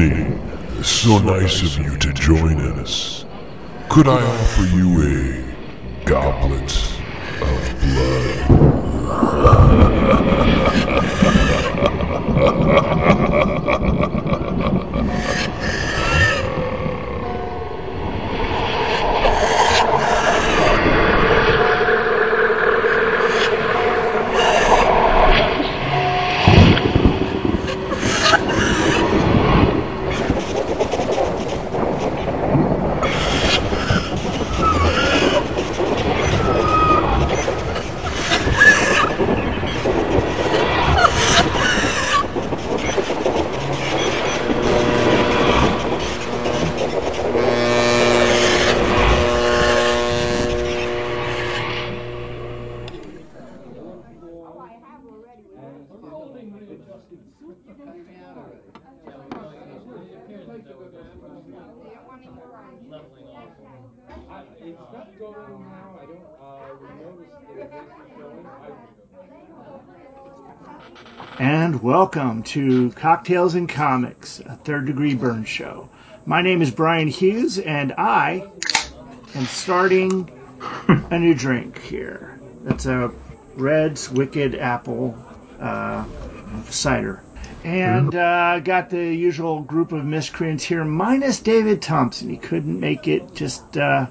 [0.00, 0.82] evening.
[0.82, 3.24] So nice of you to join us.
[3.88, 6.70] Could I offer you a goblet
[7.42, 8.54] of blood?
[71.40, 75.90] And welcome to Cocktails and Comics, a third degree burn show.
[76.24, 78.48] My name is Brian Hughes, and I
[79.34, 80.30] am starting
[80.86, 82.40] a new drink here.
[82.64, 83.12] That's a
[83.54, 85.14] Redd's Wicked Apple
[85.60, 86.06] uh,
[86.70, 87.22] cider.
[87.64, 92.30] And uh, got the usual group of miscreants here, minus David Thompson.
[92.30, 94.06] He couldn't make it, just uh,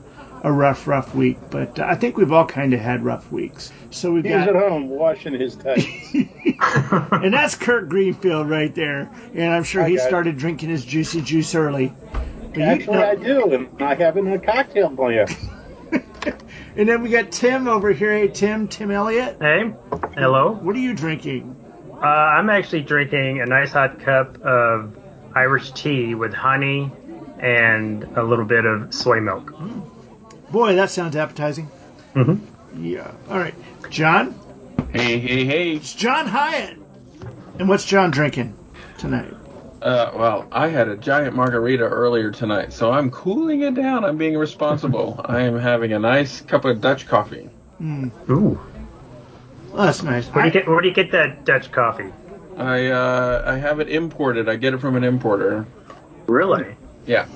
[0.47, 1.37] a rough, rough week.
[1.49, 3.71] But I think we've all kind of had rough weeks.
[3.91, 5.85] So we've He's got at home washing his tights.
[6.13, 9.11] and that's Kurt Greenfield right there.
[9.33, 10.07] And I'm sure Hi, he guys.
[10.07, 11.93] started drinking his juicy juice early.
[12.11, 15.25] But you- Actually, I do, and I have a cocktail for you.
[16.75, 18.13] and then we got Tim over here.
[18.13, 19.37] Hey, Tim, Tim Elliott.
[19.41, 19.73] Hey,
[20.15, 20.53] hello.
[20.53, 21.55] What are you drinking?
[21.91, 24.97] Uh, I'm actually drinking a nice hot cup of
[25.35, 26.91] Irish tea with honey
[27.39, 29.53] and a little bit of soy milk.
[30.51, 31.69] Boy, that sounds appetizing.
[32.15, 32.39] Mhm.
[32.79, 33.11] Yeah.
[33.29, 33.53] All right.
[33.89, 34.35] John?
[34.91, 35.71] Hey, hey, hey.
[35.71, 36.77] It's John Hyatt.
[37.59, 38.53] And what's John drinking
[38.97, 39.33] tonight?
[39.81, 44.03] Uh, well, I had a giant margarita earlier tonight, so I'm cooling it down.
[44.03, 45.21] I'm being responsible.
[45.25, 47.49] I am having a nice cup of Dutch coffee.
[47.81, 48.59] Ooh.
[49.71, 50.27] Well, that's nice.
[50.27, 52.11] Where do you get Where do you get that Dutch coffee?
[52.57, 54.49] I uh, I have it imported.
[54.49, 55.65] I get it from an importer.
[56.25, 56.75] Really?
[57.05, 57.27] Yeah.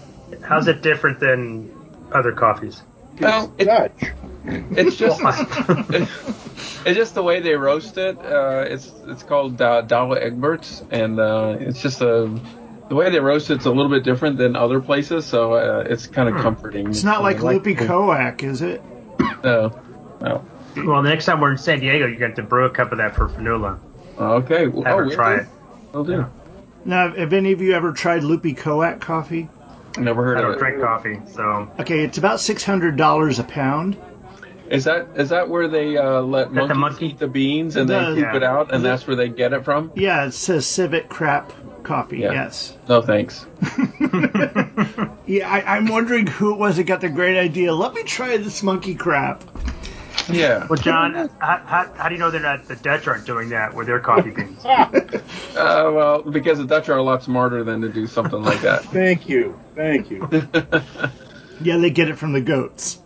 [0.41, 1.71] How's it different than
[2.11, 2.81] other coffees?
[3.19, 4.11] Well, it, Dutch.
[4.45, 5.21] it's just
[6.85, 8.17] it's just the way they roast it.
[8.17, 12.39] Uh, it's it's called da- Douwe Egberts, and uh, it's just a
[12.89, 16.07] the way they roast it's a little bit different than other places, so uh, it's
[16.07, 16.89] kind of comforting.
[16.89, 18.81] it's not like I Kopi Luwak, is it?
[19.43, 19.71] No,
[20.19, 20.45] no.
[20.75, 22.99] well, the next time we're in San Diego, you got to brew a cup of
[22.99, 23.79] that for Fanula.
[24.17, 24.65] Okay.
[24.65, 25.41] Have oh, her will try do.
[25.41, 25.47] it.
[25.93, 26.25] Will do.
[26.85, 29.49] Now, have any of you ever tried Loopy Coac coffee?
[29.97, 30.59] Never heard I of don't it.
[30.59, 33.97] drink coffee, so Okay, it's about $600 a pound.
[34.69, 37.75] Is that is that where they uh, let That the monkeys monkey- eat the beans
[37.75, 38.35] and The- they poop yeah.
[38.37, 39.91] it out, and that's where they get it from?
[39.95, 41.51] Yeah, it says Civet Crap
[41.83, 42.31] Coffee, Yeah.
[42.31, 42.77] yes.
[42.87, 43.45] No thanks.
[45.27, 47.73] Yeah, I, I'm wondering who it was that got the great idea.
[47.73, 49.43] Let me try this monkey crap.
[50.33, 50.67] Yeah.
[50.67, 53.73] Well, John, how, how, how do you know they're not the Dutch aren't doing that
[53.73, 54.63] with their coffee beans?
[54.65, 54.89] Uh,
[55.55, 58.83] well, because the Dutch are a lot smarter than to do something like that.
[58.85, 59.59] Thank you.
[59.75, 60.27] Thank you.
[61.63, 62.99] Yeah, they get it from the goats.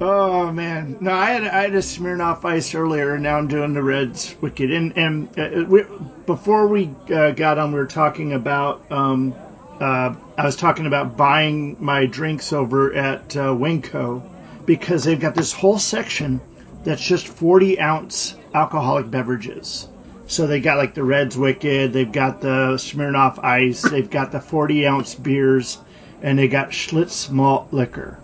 [0.00, 3.72] oh man, no, I had I had a Smirnoff Ice earlier, and now I'm doing
[3.72, 4.70] the Reds Wicked.
[4.70, 5.82] And and uh, we,
[6.26, 8.84] before we uh, got on, we were talking about.
[8.90, 9.34] Um,
[9.80, 14.22] uh, I was talking about buying my drinks over at uh, Winco
[14.64, 16.40] because they've got this whole section
[16.84, 19.88] that's just 40 ounce alcoholic beverages.
[20.28, 24.40] So they got like the Reds Wicked, they've got the Smirnoff Ice, they've got the
[24.40, 25.78] 40 ounce beers,
[26.22, 28.18] and they got Schlitz malt liquor.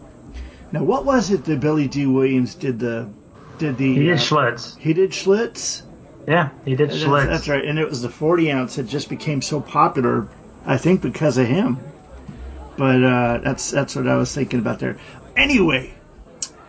[0.72, 3.08] Now, what was it that Billy Dee Williams did the
[3.58, 4.76] did the He uh, did Schlitz.
[4.78, 5.82] he did Schlitz?
[6.26, 7.26] Yeah, he did That's, Schlitz.
[7.26, 10.28] that's right, and it was the 40 ounce that just became so popular,
[10.64, 11.78] I think, because of him.
[12.76, 14.96] But uh, that's that's what I was thinking about there.
[15.36, 15.92] Anyway,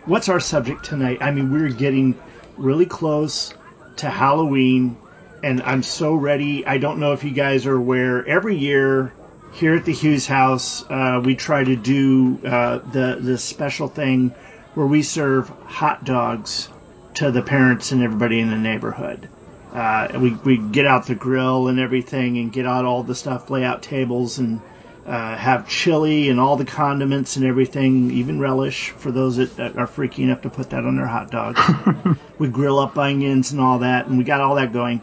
[0.06, 1.20] what's our subject tonight?
[1.22, 2.20] I mean, we're getting
[2.58, 3.54] really close
[3.98, 4.98] to Halloween,
[5.44, 6.66] and I'm so ready.
[6.66, 8.26] I don't know if you guys are aware.
[8.28, 9.14] Every year
[9.54, 14.34] here at the Hughes House, uh, we try to do uh, the the special thing
[14.74, 16.70] where we serve hot dogs
[17.16, 19.30] to the parents and everybody in the neighborhood.
[19.74, 23.50] Uh, we, we get out the grill and everything and get out all the stuff,
[23.50, 24.62] lay out tables and
[25.08, 29.76] uh, have chili and all the condiments and everything, even relish for those that, that
[29.78, 31.60] are freaky enough to put that on their hot dogs.
[32.38, 35.02] we grill up onions and all that, and we got all that going.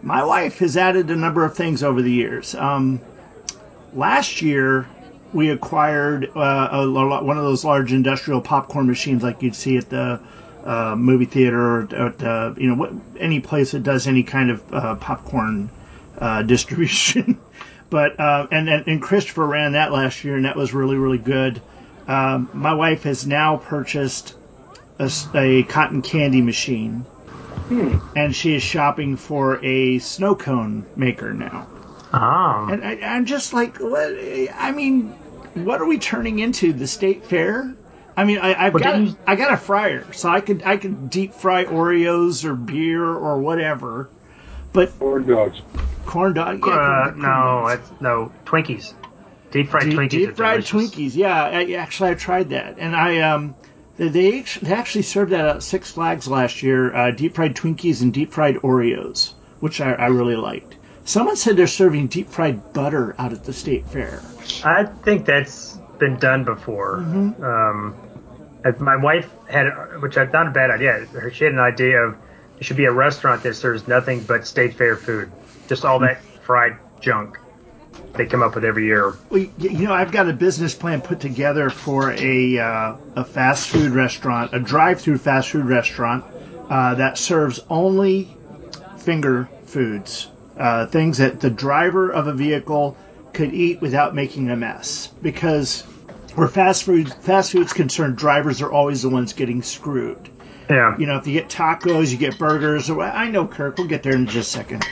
[0.00, 2.54] my wife has added a number of things over the years.
[2.54, 2.98] Um,
[3.92, 4.88] last year,
[5.34, 9.88] we acquired uh, a, one of those large industrial popcorn machines like you'd see at
[9.88, 10.18] the
[10.64, 14.50] uh, movie theater or at uh, you know what, any place that does any kind
[14.50, 15.70] of uh, popcorn
[16.18, 17.40] uh, distribution.
[17.90, 21.18] but uh, and, and and Christopher ran that last year, and that was really really
[21.18, 21.60] good.
[22.08, 24.34] Um, my wife has now purchased
[24.98, 27.04] a, a cotton candy machine,
[28.16, 31.66] and she is shopping for a snow cone maker now.
[32.12, 32.68] Oh.
[32.70, 34.14] And I, I'm just like, what?
[34.54, 35.08] I mean,
[35.54, 36.72] what are we turning into?
[36.72, 37.74] The state fair?
[38.16, 40.76] I mean, I, I've Well, got you- I got a fryer, so I could I
[40.76, 44.08] could deep fry Oreos or beer or whatever.
[44.72, 45.60] But Corn dogs.
[46.06, 47.92] corn dog, yeah, Uh, corn- corn no, dogs.
[48.00, 48.94] no Twinkies.
[49.50, 50.10] Deep fried deep, Twinkies.
[50.10, 50.90] deep are fried delicious.
[50.94, 51.14] Twinkies.
[51.16, 53.54] Yeah, I, actually I tried that, and I um
[53.98, 56.94] they they act- they actually served that at Six Flags last year.
[56.94, 60.76] Uh, deep fried Twinkies and deep fried Oreos, which I, I really liked.
[61.04, 64.22] Someone said they're serving deep fried butter out at the state fair.
[64.64, 65.71] I think that's
[66.02, 66.98] been done before.
[66.98, 67.44] Mm-hmm.
[67.44, 67.94] Um,
[68.80, 69.70] my wife had,
[70.00, 71.06] which I thought a bad idea.
[71.32, 72.16] She had an idea of
[72.58, 75.30] it should be a restaurant that serves nothing but state fair food,
[75.68, 77.38] just all that fried junk
[78.14, 79.14] they come up with every year.
[79.30, 83.68] Well, you know, I've got a business plan put together for a uh, a fast
[83.68, 86.24] food restaurant, a drive-through fast food restaurant
[86.68, 88.36] uh, that serves only
[88.96, 90.28] finger foods,
[90.58, 92.96] uh, things that the driver of a vehicle
[93.32, 95.08] could eat without making a mess.
[95.22, 95.82] Because
[96.34, 100.30] where fast food fast food's concerned, drivers are always the ones getting screwed.
[100.70, 100.96] Yeah.
[100.98, 102.88] You know, if you get tacos, you get burgers.
[102.88, 103.76] Or I know, Kirk.
[103.78, 104.86] We'll get there in just a second.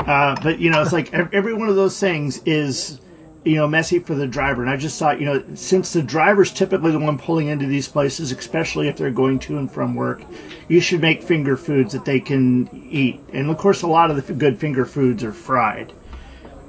[0.00, 3.00] Uh, but you know, it's like every one of those things is,
[3.44, 4.62] you know, messy for the driver.
[4.62, 7.88] And I just thought, you know, since the driver's typically the one pulling into these
[7.88, 10.22] places, especially if they're going to and from work,
[10.68, 13.20] you should make finger foods that they can eat.
[13.32, 15.92] And of course, a lot of the good finger foods are fried.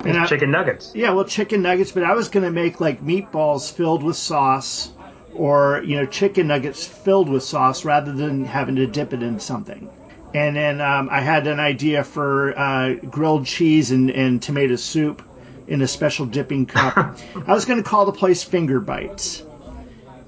[0.05, 0.91] And I- Chicken nuggets.
[0.95, 4.91] yeah, well, chicken nuggets, but I was going to make like meatballs filled with sauce
[5.33, 9.39] or, you know, chicken nuggets filled with sauce rather than having to dip it in
[9.39, 9.89] something.
[10.33, 15.21] And then um, I had an idea for uh, grilled cheese and, and tomato soup
[15.67, 16.97] in a special dipping cup.
[17.47, 19.43] I was going to call the place Finger Bites.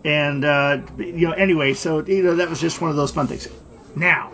[0.03, 3.25] And, uh, you know, anyway, so, you know, that was just one of those fun
[3.27, 3.47] things.
[3.95, 4.31] Now,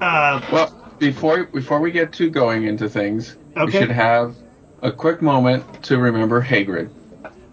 [0.00, 4.34] uh, Well, before before we get to going into things, we should have
[4.82, 6.90] a quick moment to remember Hagrid.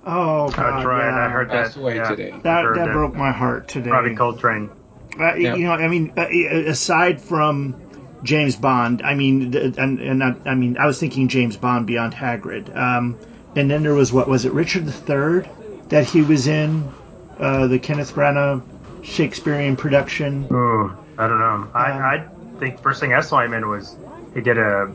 [0.06, 1.10] oh, God, That's right.
[1.10, 1.26] yeah.
[1.26, 1.66] I heard that.
[1.66, 2.10] Passed away yeah.
[2.10, 2.34] today.
[2.44, 3.90] That, Heard that broke my heart today.
[3.90, 4.70] Robbie Coltrane.
[5.20, 5.56] Uh, Yeah.
[5.56, 6.28] You know, I mean, uh,
[6.70, 7.76] aside from
[8.24, 12.14] James Bond, I mean, and, and I, I mean, I was thinking James Bond beyond
[12.14, 12.76] Hagrid.
[12.76, 13.18] Um,
[13.56, 15.50] and then there was what was it, Richard III,
[15.90, 16.88] that he was in,
[17.40, 18.62] uh, the Kenneth Branagh
[19.04, 20.48] Shakespearean production.
[20.52, 21.68] Ooh, I don't know.
[21.74, 23.96] I, Um, I think first thing I saw him in was
[24.34, 24.92] he did a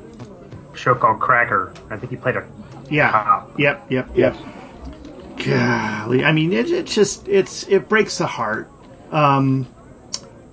[0.74, 1.72] show called Cracker.
[1.90, 2.44] I think he played a
[2.90, 3.10] Yeah.
[3.10, 3.58] cop.
[3.58, 3.90] Yep.
[3.90, 4.08] Yep.
[4.14, 4.36] Yes.
[5.44, 8.70] Golly, I mean, it, it just it's it breaks the heart.
[9.10, 9.66] Um,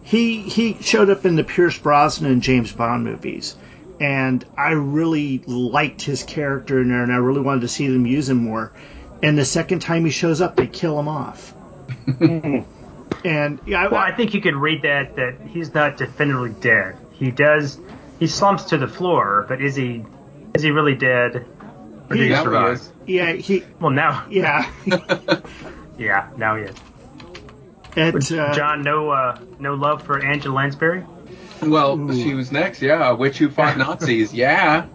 [0.01, 3.55] he he showed up in the Pierce Brosnan and James Bond movies,
[3.99, 8.05] and I really liked his character in there, and I really wanted to see them
[8.07, 8.71] use him more.
[9.21, 11.53] And the second time he shows up, they kill him off.
[12.19, 16.95] and yeah, I, Well, I think you could read that that he's not definitively dead.
[17.11, 17.77] He does.
[18.19, 20.03] He slumps to the floor, but is he?
[20.53, 21.45] Is he really dead?
[22.09, 22.91] Or did he He- Now he is.
[23.05, 24.69] yeah, he Well, now, yeah.
[25.97, 26.75] yeah, now he is.
[27.95, 31.03] It, uh, John, no, uh, no love for Angela Lansbury.
[31.61, 32.81] Well, she was next.
[32.81, 34.33] Yeah, a witch who fought Nazis.
[34.33, 34.85] Yeah.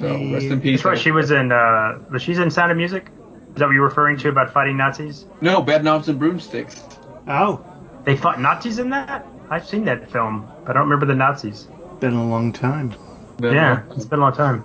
[0.00, 0.78] So rest in peace.
[0.80, 0.98] That's right.
[0.98, 1.52] She was in.
[1.52, 3.06] Uh, was she's in Sound of Music?
[3.50, 5.24] Is that what you're referring to about fighting Nazis?
[5.40, 6.82] No, bed knobs and broomsticks.
[7.26, 7.64] oh,
[8.04, 9.26] They fought Nazis in that.
[9.50, 10.50] I've seen that film.
[10.66, 11.68] I don't remember the Nazis.
[12.00, 12.94] been a long time.
[13.38, 13.50] No.
[13.50, 14.64] Yeah, it's been a long time.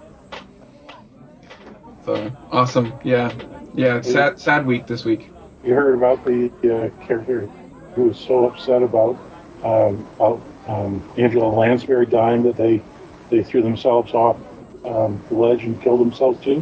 [2.05, 2.93] So awesome.
[3.03, 3.31] Yeah.
[3.73, 4.01] Yeah.
[4.01, 5.29] Sad sad week this week.
[5.63, 7.47] You heard about the uh, character
[7.95, 9.17] who was so upset about
[9.63, 12.81] um, about um, Angela Lansbury dying that they
[13.29, 14.37] they threw themselves off
[14.83, 16.61] um, the ledge and killed themselves too.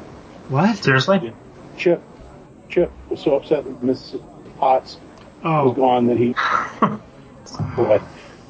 [0.50, 0.78] What?
[0.84, 1.34] Seriously?
[1.78, 2.02] Chip
[2.68, 4.16] Chip was so upset that Miss
[4.58, 4.98] Potts
[5.44, 6.36] was Oh, gone that he.
[7.76, 8.02] Boy.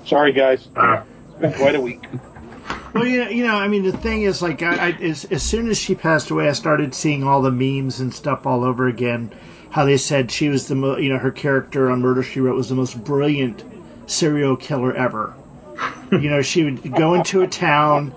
[0.06, 0.68] Sorry, guys.
[0.76, 2.06] It's been quite a week.
[2.94, 5.44] Well, you know, you know, I mean, the thing is, like, I, I as, as
[5.44, 8.88] soon as she passed away, I started seeing all the memes and stuff all over
[8.88, 9.32] again.
[9.70, 12.56] How they said she was the, mo- you know, her character on Murder She Wrote
[12.56, 13.64] was the most brilliant
[14.08, 15.36] serial killer ever.
[16.12, 18.16] You know, she would go into a town,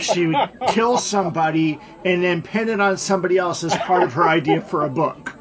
[0.00, 4.26] she would kill somebody, and then pin it on somebody else as part of her
[4.26, 5.34] idea for a book.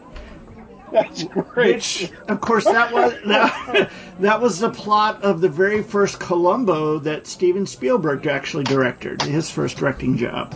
[0.96, 1.76] That's great.
[1.76, 7.00] Which, of course, that was that, that was the plot of the very first Columbo
[7.00, 10.56] that Steven Spielberg actually directed, his first directing job.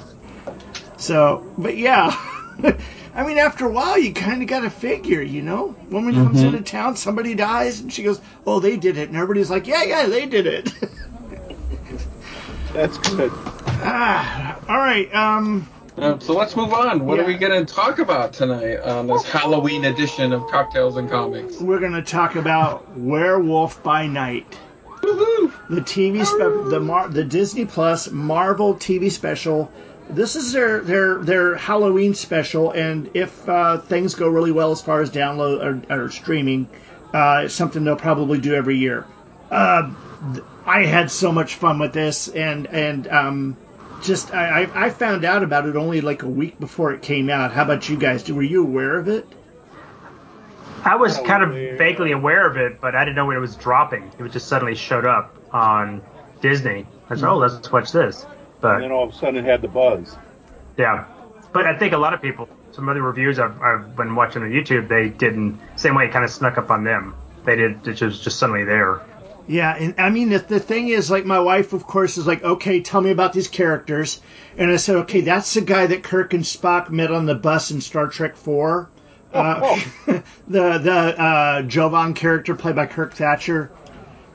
[0.95, 2.15] So, but yeah,
[3.15, 6.41] I mean, after a while, you kind of got to figure, you know, woman comes
[6.41, 9.83] into town, somebody dies, and she goes, "Oh, they did it," and everybody's like, "Yeah,
[9.83, 10.71] yeah, they did it."
[12.73, 13.31] That's good.
[13.33, 15.13] ah, all right.
[15.13, 15.67] Um,
[16.01, 17.05] Uh, so let's move on.
[17.05, 17.23] What Yeah.
[17.23, 21.59] are we going to talk about tonight on this Halloween edition of Cocktails and Comics?
[21.59, 24.57] we're gonna talk about Werewolf by Night.
[25.01, 25.51] Woohoo!
[25.69, 29.71] the TV spe- the Mar- the Disney Plus Marvel TV special.
[30.09, 34.81] This is their their their Halloween special, and if uh, things go really well as
[34.81, 36.67] far as download or, or streaming,
[37.13, 39.05] uh, it's something they'll probably do every year.
[39.51, 39.89] Uh,
[40.33, 43.57] th- I had so much fun with this, and and um,
[44.01, 47.29] just I, I I found out about it only like a week before it came
[47.29, 47.51] out.
[47.51, 48.29] How about you guys?
[48.31, 49.27] Were you aware of it?
[50.83, 51.77] I was kind of Aware.
[51.77, 54.11] vaguely aware of it, but I didn't know when it was dropping.
[54.17, 56.01] It just suddenly showed up on
[56.41, 56.85] Disney.
[57.09, 58.25] I said, "Oh, let's watch this."
[58.63, 60.17] And then all of a sudden it had the buzz.
[60.77, 61.05] yeah,
[61.53, 64.49] but I think a lot of people, some other reviews I've, I've been watching on
[64.51, 66.05] YouTube, they didn't same way.
[66.05, 67.15] It kind of snuck up on them.
[67.45, 67.87] They did.
[67.87, 69.01] It was just suddenly there.
[69.49, 72.43] Yeah, and I mean, the, the thing is, like, my wife, of course, is like,
[72.43, 74.21] okay, tell me about these characters.
[74.55, 77.71] And I said, okay, that's the guy that Kirk and Spock met on the bus
[77.71, 78.89] in Star Trek 4.
[79.33, 79.79] Uh,
[80.47, 83.71] the the uh, Jovan character played by Kirk Thatcher.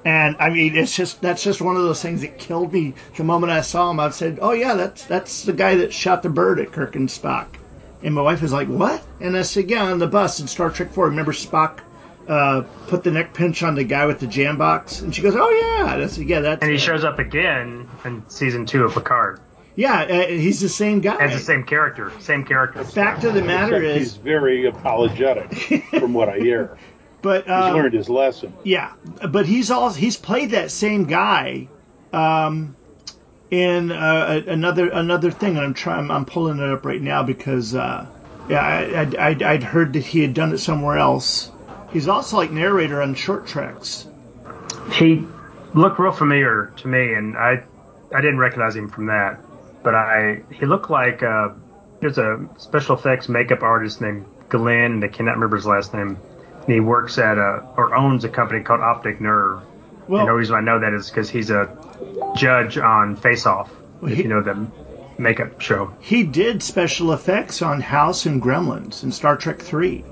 [0.04, 3.23] And I mean, it's just that's just one of those things that killed me the
[3.23, 4.00] moment I saw him.
[4.00, 7.09] I said, "Oh yeah, that's that's the guy that shot the bird at Kirk and
[7.09, 7.47] Spock."
[8.02, 10.71] And my wife was like, "What?" And I said, "Yeah, on the bus in Star
[10.71, 11.06] Trek 4.
[11.06, 11.80] Remember Spock
[12.28, 15.35] uh, put the neck pinch on the guy with the jam box?" And she goes,
[15.37, 18.95] "Oh yeah." that's I "Yeah, that's And he shows up again in season two of
[18.95, 19.40] Picard
[19.76, 22.12] yeah, uh, he's the same guy." as the same character.
[22.21, 22.85] Same character.
[22.85, 26.78] Fact of the matter Except is, he's very apologetic, from what I hear.
[27.23, 28.52] but He's uh, learned his lesson.
[28.62, 28.93] Yeah,
[29.28, 31.69] but he's also he's played that same guy
[32.12, 32.76] um,
[33.50, 37.75] in uh, another another thing, and I'm trying I'm pulling it up right now because
[37.75, 38.07] uh,
[38.49, 41.50] yeah, I, I'd, I'd, I'd heard that he had done it somewhere else.
[41.94, 44.06] He's also like narrator on short treks.
[44.92, 45.24] He
[45.72, 47.62] looked real familiar to me, and I
[48.14, 49.40] I didn't recognize him from that.
[49.82, 51.50] But I he looked like uh,
[52.00, 56.18] there's a special effects makeup artist named Glenn, and I cannot remember his last name.
[56.66, 59.62] And he works at a or owns a company called Optic Nerve.
[60.08, 61.74] Well, and the reason I know that is because he's a
[62.36, 63.70] judge on Face Off.
[64.00, 64.66] Well, if he- you know the
[65.16, 65.94] makeup show.
[66.00, 70.04] he did special effects on House and Gremlins in Star Trek Three,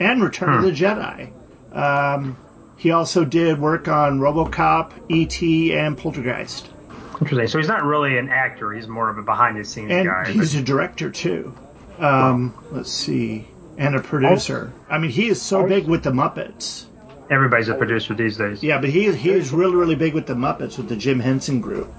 [0.00, 1.30] and Return of the Jedi.
[1.72, 2.36] Um,
[2.76, 6.68] he also did work on RoboCop, E.T., and Poltergeist.
[7.20, 7.46] Interesting.
[7.48, 8.72] So he's not really an actor.
[8.72, 10.32] He's more of a behind the scenes and guy.
[10.32, 11.54] he's a director too.
[11.98, 14.72] Um, let's see, and a producer.
[14.88, 16.86] I mean, he is so big with the Muppets.
[17.28, 18.62] everybody's a producer these days.
[18.62, 21.60] Yeah, but he he is really really big with the Muppets with the Jim Henson
[21.60, 21.92] Group.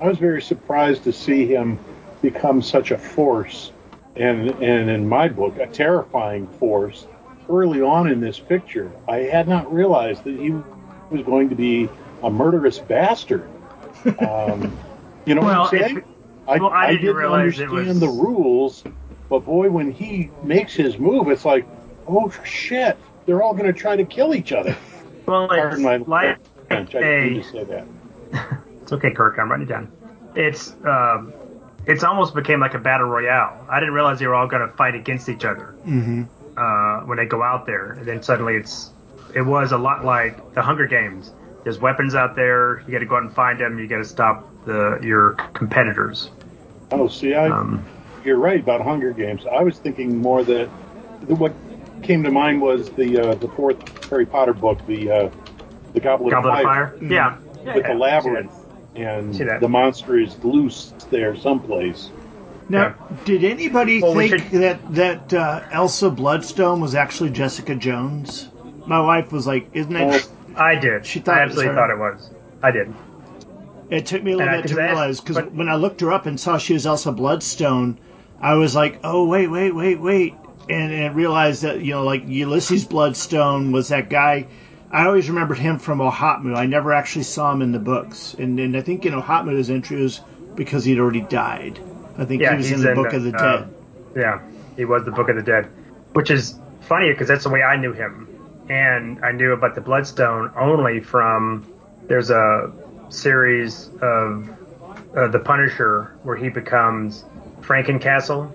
[0.00, 1.78] I was very surprised to see him
[2.22, 3.70] become such a force,
[4.16, 7.06] and and in my book, a terrifying force.
[7.48, 11.88] Early on in this picture, I had not realized that he was going to be
[12.22, 13.48] a murderous bastard.
[14.20, 14.76] Um,
[15.24, 15.96] you know Well, what I'm saying?
[15.98, 16.04] if-
[16.46, 18.84] I, well, I I didn't didn't realize it understand was- the rules,
[19.28, 21.66] but boy, when he makes his move, it's like,
[22.06, 24.74] oh shit, they're all going to try to kill each other.
[25.26, 26.38] Well, it's Pardon my like
[26.68, 26.94] French.
[26.94, 27.86] I didn't mean to say that.
[28.82, 29.38] It's okay, Kirk.
[29.38, 29.92] I'm writing it down.
[30.34, 31.34] It's um,
[31.84, 33.66] it's almost became like a battle royale.
[33.68, 36.22] I didn't realize they were all going to fight against each other Mm-hmm.
[36.58, 38.90] Uh, when they go out there, and then suddenly it's
[39.34, 41.32] it was a lot like the Hunger Games.
[41.64, 42.80] There's weapons out there.
[42.86, 43.78] You got to go out and find them.
[43.78, 46.30] You got to stop the your competitors.
[46.90, 47.84] Oh, see, I, Um,
[48.24, 49.46] you're right about Hunger Games.
[49.46, 50.68] I was thinking more that
[51.22, 51.52] the, what
[52.02, 55.30] came to mind was the uh, the fourth Harry Potter book, the uh,
[55.92, 56.98] the Goblet, Goblet of of Fire, Fire.
[57.02, 57.08] Yeah.
[57.08, 58.52] yeah with yeah, the I labyrinth,
[58.94, 62.10] and the monster is loose there someplace.
[62.68, 62.94] Now,
[63.24, 68.48] did anybody Well, we think should- that that uh, Elsa Bloodstone was actually Jessica Jones?
[68.86, 71.06] My wife was like, "Isn't it?" I did.
[71.06, 71.74] She thought I it was absolutely her.
[71.74, 72.30] thought it was.
[72.62, 72.94] I did.
[73.90, 75.54] It took me a little And I- bit to 'cause I asked- realize because but-
[75.54, 77.96] when I looked her up and saw she was Elsa Bloodstone,
[78.40, 80.34] I was like, "Oh wait, wait, wait, wait,"
[80.68, 84.46] and, and realized that you know, like Ulysses Bloodstone was that guy.
[84.92, 86.54] I always remembered him from OHOTMU.
[86.56, 89.70] I never actually saw him in the books, and, and I think in OHOTMU his
[89.70, 90.20] entry was
[90.54, 91.78] because he'd already died.
[92.18, 93.74] I think Yeah, he was in the in Book the- of the uh, Dead.
[94.16, 94.40] Yeah,
[94.76, 95.66] he was the Book of the Dead,
[96.12, 98.28] which is funny because that's the way I knew him,
[98.68, 101.64] and I knew about the Bloodstone only from
[102.08, 102.72] there's a
[103.10, 104.48] series of
[105.16, 107.24] uh, the Punisher where he becomes
[107.60, 108.46] Frankencastle,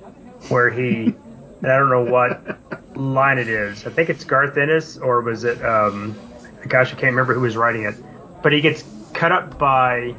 [0.50, 1.13] where he
[1.62, 2.58] and I don't know what
[2.98, 3.86] line it is.
[3.88, 5.63] I think it's Garth Ennis, or was it?
[5.63, 6.15] Um,
[6.67, 7.96] gosh, I can't remember who was writing it.
[8.41, 10.15] But he gets cut up by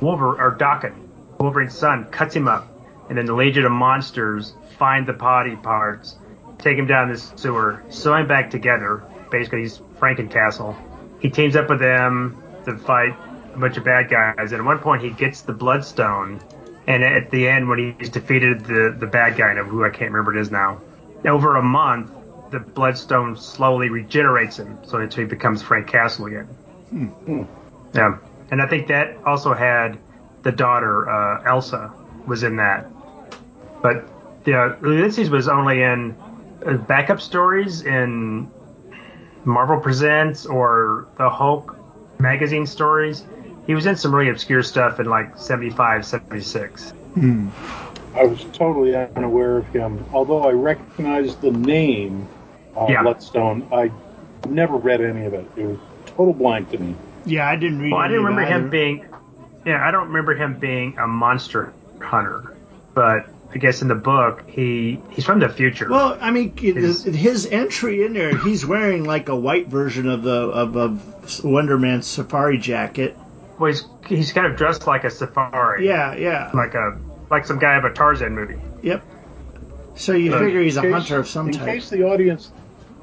[0.00, 0.94] Wolverine or Daken,
[1.38, 2.66] Wolverine's son, cuts him up,
[3.08, 6.16] and then the Legion of Monsters find the body parts,
[6.58, 9.02] take him down this sewer, sew him back together.
[9.30, 10.76] Basically, he's Frankencastle.
[11.20, 13.14] He teams up with them to fight
[13.54, 14.52] a bunch of bad guys.
[14.52, 16.40] And at one point, he gets the Bloodstone.
[16.86, 20.36] And at the end, when he's defeated the, the bad guy, who I can't remember
[20.36, 20.80] it is now,
[21.24, 22.12] over a month,
[22.50, 26.46] the Bloodstone slowly regenerates him, so until he becomes Frank Castle again.
[26.90, 27.42] Hmm.
[27.94, 28.18] Yeah,
[28.50, 29.98] and I think that also had
[30.42, 31.92] the daughter uh, Elsa
[32.26, 32.90] was in that.
[33.82, 34.04] But
[34.44, 36.16] yeah, Ulysses was only in
[36.66, 38.50] uh, backup stories in
[39.44, 41.76] Marvel Presents or the Hulk
[42.18, 43.24] magazine stories.
[43.66, 46.90] He was in some really obscure stuff in like 75, 76.
[46.90, 47.48] Hmm.
[48.14, 50.04] I was totally unaware of him.
[50.12, 52.26] Although I recognized the name
[52.76, 53.02] uh, Yeah.
[53.02, 53.90] Bloodstone, I
[54.48, 55.46] never read any of it.
[55.56, 56.94] It was total blank to me.
[57.26, 57.92] Yeah, I didn't read.
[57.92, 59.04] Well, I didn't of it remember him being.
[59.66, 62.54] Yeah, I don't remember him being a monster hunter,
[62.94, 65.88] but I guess in the book he he's from the future.
[65.88, 70.22] Well, I mean, His- his entry in there, he's wearing like a white version of
[70.22, 73.16] the of, of Wonder Man's safari jacket.
[73.58, 75.86] Well, he's he's kind of dressed like a safari.
[75.86, 76.98] Yeah, yeah, Like a
[77.30, 78.58] like some guy of a Tarzan movie.
[78.82, 79.02] yep.
[79.96, 81.66] So you figure he's a case- hunter of some in type.
[81.68, 82.52] In case the audience,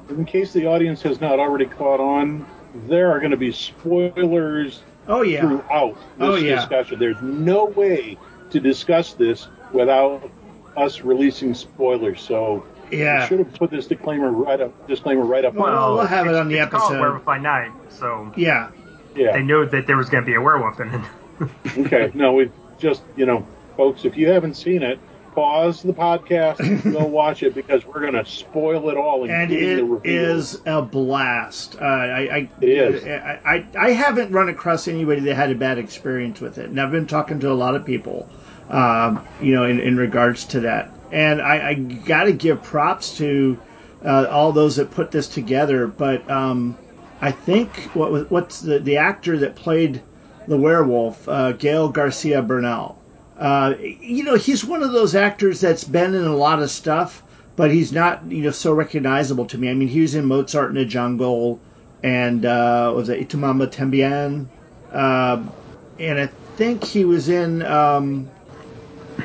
[0.08, 2.46] in case the audience has not already caught on,
[2.88, 6.56] there are going to be spoilers oh yeah, throughout this Oh, yeah.
[6.56, 6.98] discussion.
[6.98, 8.16] There's no way
[8.50, 10.30] to discuss this without
[10.76, 12.20] us releasing spoilers.
[12.20, 13.26] So we yeah.
[13.26, 14.86] should have put this disclaimer right up.
[14.86, 15.54] Disclaimer right up.
[15.54, 17.00] Well, we'll have it on the it's called episode.
[17.00, 18.70] Werewolf by Night, so Yeah,
[19.14, 19.32] yeah.
[19.32, 19.44] they yeah.
[19.44, 21.02] knew that there was going to be a werewolf in it.
[21.78, 22.10] Okay.
[22.14, 23.46] No, we just you know,
[23.76, 24.98] folks, if you haven't seen it,
[25.34, 29.76] pause the podcast, go watch it because we're going to spoil it all, and including
[29.76, 30.54] the it reveals.
[30.54, 31.76] is a blast.
[31.78, 33.04] Uh, I, I, It is.
[33.04, 36.80] I, I, I haven't run across anybody that had a bad experience with it, and
[36.80, 38.26] I've been talking to a lot of people,
[38.70, 40.90] um, you know, in, in regards to that.
[41.12, 43.58] And I, I got to give props to
[44.04, 45.86] uh, all those that put this together.
[45.86, 46.76] But um,
[47.20, 50.02] I think what was what's the the actor that played
[50.46, 52.96] the werewolf, uh, Gael García Bernal.
[53.38, 57.22] Uh, you know, he's one of those actors that's been in a lot of stuff,
[57.54, 59.68] but he's not, you know, so recognizable to me.
[59.68, 61.60] I mean, he was in Mozart in the Jungle,
[62.02, 64.46] and uh, was it Y Tu Mamá También,
[64.94, 65.52] um,
[65.98, 68.30] and I think he was in um,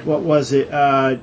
[0.04, 0.72] what was it?
[0.72, 1.18] Uh,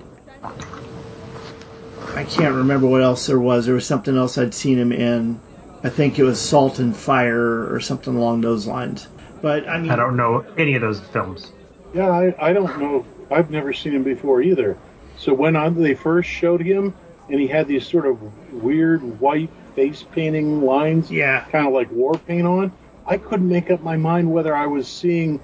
[2.14, 3.66] I can't remember what else there was.
[3.66, 5.40] There was something else I'd seen him in.
[5.85, 9.07] I think it was Salt and Fire or something along those lines.
[9.40, 11.52] But I mean, I don't know any of those films.
[11.94, 13.07] Yeah, I, I don't know.
[13.31, 14.76] I've never seen him before either.
[15.16, 16.94] So when I, they first showed him,
[17.28, 18.18] and he had these sort of
[18.52, 21.44] weird white face painting lines, Yeah.
[21.52, 22.72] kind of like war paint on,
[23.07, 25.40] I couldn't make up my mind whether I was seeing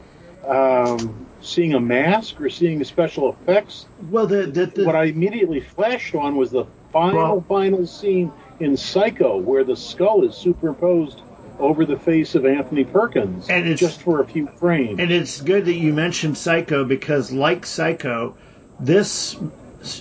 [0.47, 3.87] um, seeing a mask or seeing special effects.
[4.11, 8.33] well, the the, the what I immediately flashed on was the final Well- final scene
[8.61, 11.21] in Psycho, where the skull is superimposed
[11.59, 14.99] over the face of Anthony Perkins, And it's- just for a few frames.
[14.99, 18.35] And it's good that you mentioned Psycho because, like Psycho,
[18.81, 19.37] this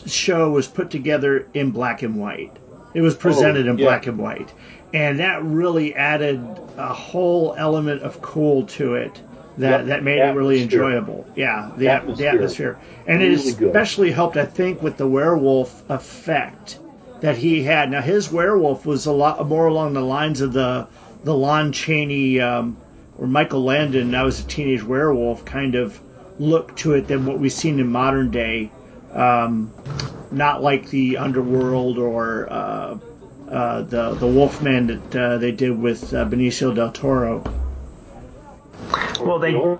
[0.05, 2.51] show was put together in black and white.
[2.93, 3.85] It was presented Oh, in yeah.
[3.85, 4.51] black and white.
[4.93, 6.39] And that really added
[6.77, 9.19] a whole element of cool to it
[9.57, 9.85] that, Yep.
[9.87, 11.25] that made it really enjoyable.
[11.35, 12.29] Yeah, the atmosphere.
[12.29, 12.31] Atmosphere.
[12.31, 12.77] The atmosphere.
[13.07, 13.67] And it Really good.
[13.69, 16.79] especially helped, I think, with the werewolf effect
[17.21, 17.91] that he had.
[17.91, 20.87] Now, his werewolf was a lot more along the lines of the,
[21.23, 22.77] the Lon Chaney um,
[23.17, 25.99] or Michael Landon, now was a teenage werewolf, kind of
[26.39, 28.71] look to it than what we've seen in modern day.
[29.13, 29.71] Um,
[30.31, 32.97] not like the Underworld or uh,
[33.49, 37.43] uh, the the Wolfman that uh, they did with uh, Benicio del Toro.
[39.19, 39.53] Well, they.
[39.53, 39.79] Will,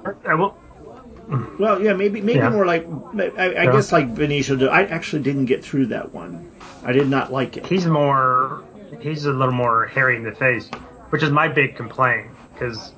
[1.57, 2.49] Well, yeah, maybe maybe Yeah.
[2.49, 2.85] more like
[3.17, 3.71] I, I Yeah.
[3.71, 4.67] guess like Benicio.
[4.69, 6.45] I actually didn't get through that one.
[6.85, 7.65] I did not like it.
[7.65, 8.61] he's more.
[8.99, 10.69] He's a little more hairy in the face,
[11.09, 12.91] which is my big complaint because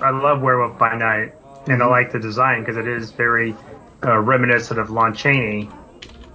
[0.00, 1.32] I love Werewolf by Night
[1.66, 3.54] and I like the design because it is very
[4.04, 5.68] uh, reminiscent of Lon Chaney.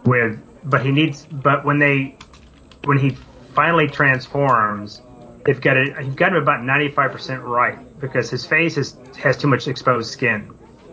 [0.04, 1.26] With, but he needs.
[1.32, 2.16] But when they,
[2.84, 3.12] when he
[3.54, 5.02] finally transforms,
[5.46, 5.96] they've got it.
[6.04, 9.68] You've got him about ninety five percent right because his face is has too much
[9.68, 10.50] exposed skin,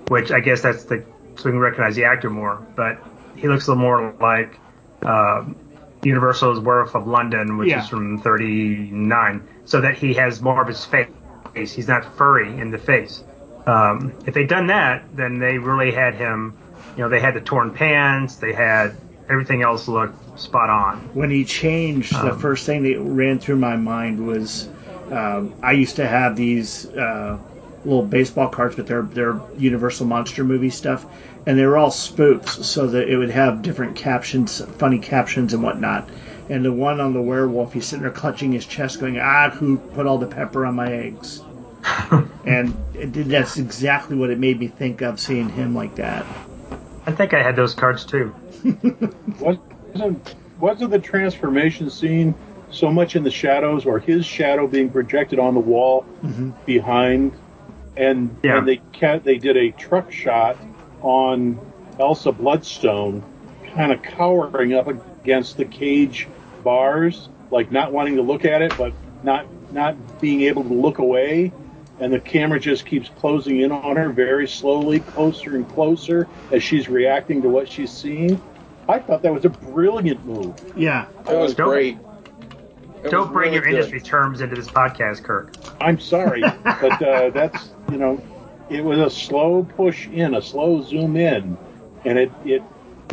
[0.09, 1.05] which I guess that's the
[1.37, 2.65] so we can recognize the actor more.
[2.77, 2.99] But
[3.37, 4.59] he looks a little more like.
[5.05, 5.57] Um,
[6.05, 7.83] Universal's Werewolf of London, which Yeah.
[7.83, 11.07] is from 39, so that he has more of his face.
[11.55, 13.23] He's not furry in the face.
[13.67, 16.55] Um, if they'd done that, then they really had him,
[16.97, 18.97] you know, they had the torn pants, they had
[19.31, 20.99] everything else looked spot on.
[21.15, 24.69] When he changed, the Um, first thing that ran through my mind was
[25.13, 27.39] um, I used to have these uh,
[27.85, 31.05] little baseball cards with they're Universal Monster movie stuff,
[31.47, 35.63] and they were all spoofs, so that it would have different captions, funny captions and
[35.63, 36.09] whatnot.
[36.49, 39.77] And the one on the werewolf, he's sitting there clutching his chest, going, "Ah, who
[39.77, 41.43] put all the pepper on my eggs?"
[42.47, 46.25] and it, did- that's exactly what it made me think of seeing him like that.
[47.05, 48.35] I think I had those cards too.
[49.41, 52.35] Wasn't wasn't the transformation scene
[52.73, 56.51] so much in the shadows, or his shadow being projected on the wall mm-hmm.
[56.67, 57.33] behind,
[57.97, 58.59] and Yeah.
[58.59, 60.57] and they ca- they did a truck shot
[61.03, 61.59] on
[62.01, 63.23] Elsa Bloodstone,
[63.75, 66.27] kind of cowering up against the cage
[66.65, 70.99] bars, like not wanting to look at it, but not not being able to look
[70.99, 71.53] away.
[72.01, 76.63] And the camera just keeps closing in on her very slowly, closer and closer, as
[76.63, 78.41] she's reacting to what she's seeing.
[78.89, 80.55] I thought that was a brilliant move.
[80.75, 81.99] Yeah, It was Don't- great.
[83.05, 83.75] It Don't bring really your good.
[83.75, 85.53] industry terms into this podcast, Kirk.
[85.81, 88.23] I'm sorry, but uh, that's you know,
[88.71, 91.57] it was a slow push in, a slow zoom in,
[92.05, 92.63] and it it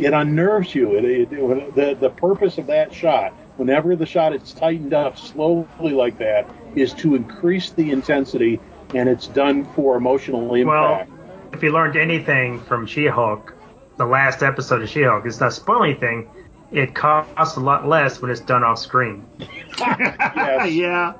[0.00, 0.96] it unnerves you.
[0.96, 5.18] It, it, it- the the purpose of that shot, whenever the shot is tightened up
[5.18, 8.60] slowly like that, is to increase the intensity,
[8.94, 11.10] and it's done for emotional impact.
[11.10, 11.18] Well,
[11.52, 13.54] if you learned anything from She-Hulk,
[13.96, 16.28] the last episode of She-Hulk, it's not spoiling anything.
[16.72, 19.26] It costs a lot less when it's done off screen.
[19.78, 21.14] yes, yeah,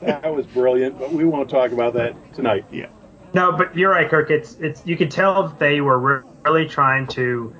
[0.00, 2.64] that was brilliant, but we won't talk about that tonight.
[2.70, 2.86] yeah.
[3.34, 4.30] No, but you're right, Kirk.
[4.30, 7.54] It's it's you could tell they were really trying to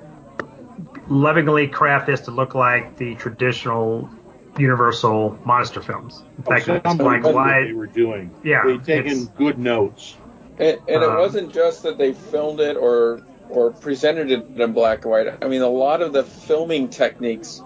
[1.07, 4.09] lovingly craft this to look like the traditional
[4.57, 6.23] Universal monster films.
[6.37, 8.31] In fact, Somebody it's like what why they were doing.
[8.43, 10.17] Yeah, they'd taken good notes.
[10.57, 14.73] And, and Um, it wasn't just that they filmed it or or presented it in
[14.73, 15.27] black and white.
[15.43, 17.61] I mean, a lot of the filming techniques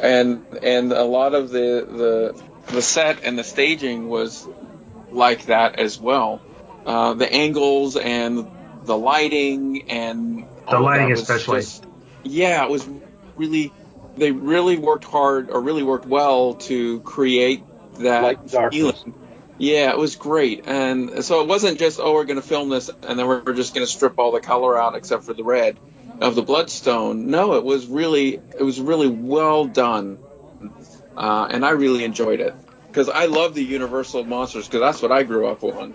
[0.00, 2.42] and and a lot of the the
[2.74, 4.46] the set and the staging was
[5.10, 6.40] like that as well.
[6.84, 8.46] Uh, the angles and
[8.84, 11.60] the lighting and The lighting especially.
[11.60, 11.84] just-
[12.24, 12.86] yeah, it was
[13.36, 13.72] really
[14.16, 17.62] they really worked hard or really worked well to create
[17.98, 19.02] that Light and darkness.
[19.02, 19.14] feeling.
[19.58, 20.64] Yeah, it was great.
[20.66, 23.74] And so it wasn't just, oh, we're going to film this and then we're just
[23.74, 25.78] going to strip all the color out except for the red
[26.20, 27.30] of the bloodstone.
[27.30, 30.18] No, it was really, it was really well done.
[31.16, 32.54] Uh, and I really enjoyed it
[32.96, 35.94] because I love the Universal monsters because that's what I grew up on.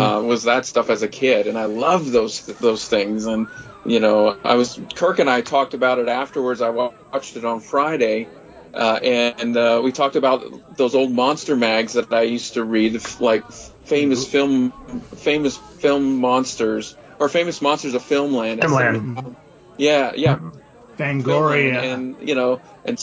[0.00, 3.26] Uh, was that stuff as a kid, and I loved those those things.
[3.26, 3.48] And
[3.84, 6.62] you know, I was Kirk and I talked about it afterwards.
[6.62, 8.28] I watched it on Friday,
[8.78, 13.02] uh, and uh, we talked about those old monster mags that I used to read,
[13.18, 13.50] like
[13.84, 14.70] famous film,
[15.16, 18.60] famous film monsters or famous monsters of Filmland.
[18.60, 19.34] Filmland.
[19.78, 20.38] Yeah, yeah,
[20.96, 21.24] Fangoria.
[21.24, 22.96] Filmland, and you know, and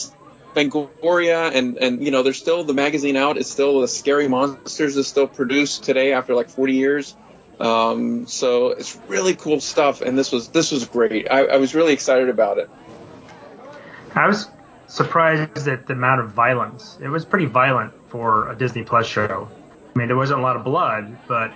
[0.54, 3.36] Fangoria, and and you know, there's still the magazine out.
[3.36, 7.14] It's still the Scary Monsters is still produced today after like 40 years.
[7.60, 11.30] Um, so it's really cool stuff, and this was this was great.
[11.30, 12.70] I, I was really excited about it.
[14.14, 14.48] I was
[14.86, 16.98] surprised at the amount of violence.
[17.02, 19.48] It was pretty violent for a Disney Plus show.
[19.94, 21.52] I mean, there wasn't a lot of blood, but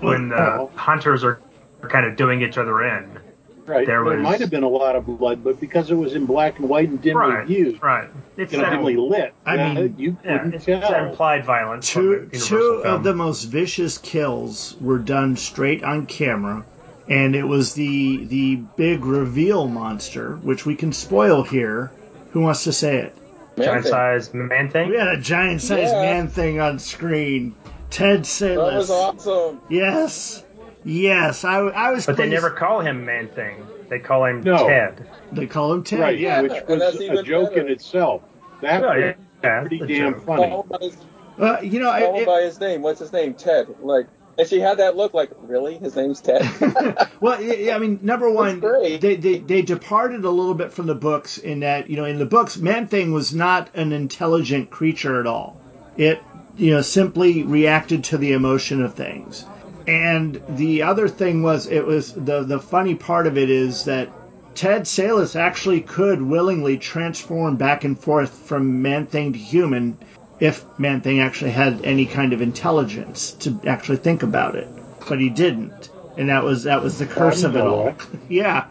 [0.00, 1.40] when the Well- hunters are
[1.88, 3.18] kind of doing each other in,
[3.66, 3.86] Right.
[3.86, 6.24] There There, was- might have been a lot of blood, but because it was in
[6.24, 9.74] black and white and dimly right, viewed, right, it's you know, dimly lit, I uh,
[9.74, 11.04] mean, you yeah, couldn't it's that tell.
[11.10, 11.90] implied violence.
[11.92, 16.64] Two, two of the most vicious kills were done straight on camera,
[17.10, 21.90] and it was the the big reveal monster, which we can spoil here.
[22.30, 23.16] Who wants to say it?
[23.56, 24.90] giant Man, sized man thing.
[24.90, 26.02] We had a giant sized Yeah.
[26.02, 27.54] man thing on screen.
[27.90, 29.60] Ted that was awesome.
[29.70, 30.44] Yes,
[30.84, 31.44] yes.
[31.44, 32.06] I, I was.
[32.06, 33.66] But they never call him man thing.
[33.88, 34.68] They call him No.
[34.68, 35.08] Ted.
[35.32, 36.00] They call him Ted.
[36.00, 36.42] right, Yeah.
[36.42, 37.66] which was a joke better.
[37.66, 38.22] in itself.
[38.60, 39.12] That Oh, was yeah,
[39.42, 40.26] yeah, pretty that's damn joke.
[40.26, 40.48] funny.
[40.50, 40.96] Call his,
[41.38, 42.82] Uh, you know, call it- by his name.
[42.82, 43.32] What's his name?
[43.34, 43.68] Ted.
[43.80, 44.06] Like,
[44.38, 45.12] and she had that look.
[45.12, 45.76] Like, really?
[45.78, 46.42] His name's Ted.
[47.20, 50.94] Well, I I mean, number one, they, they they departed a little bit from the
[50.94, 55.18] books in that you know in the books, Man Thing was not an intelligent creature
[55.18, 55.60] at all.
[55.96, 56.22] It
[56.56, 59.44] you know simply reacted to the emotion of things.
[59.88, 64.10] And the other thing was, it was the the funny part of it is that
[64.54, 69.96] Ted Sallis actually could willingly transform back and forth from Man Thing to human
[70.40, 74.68] if Man Thing actually had any kind of intelligence to actually think about it,
[75.08, 77.94] but he didn't, and that was that was the curse of it all.
[78.28, 78.66] Yeah,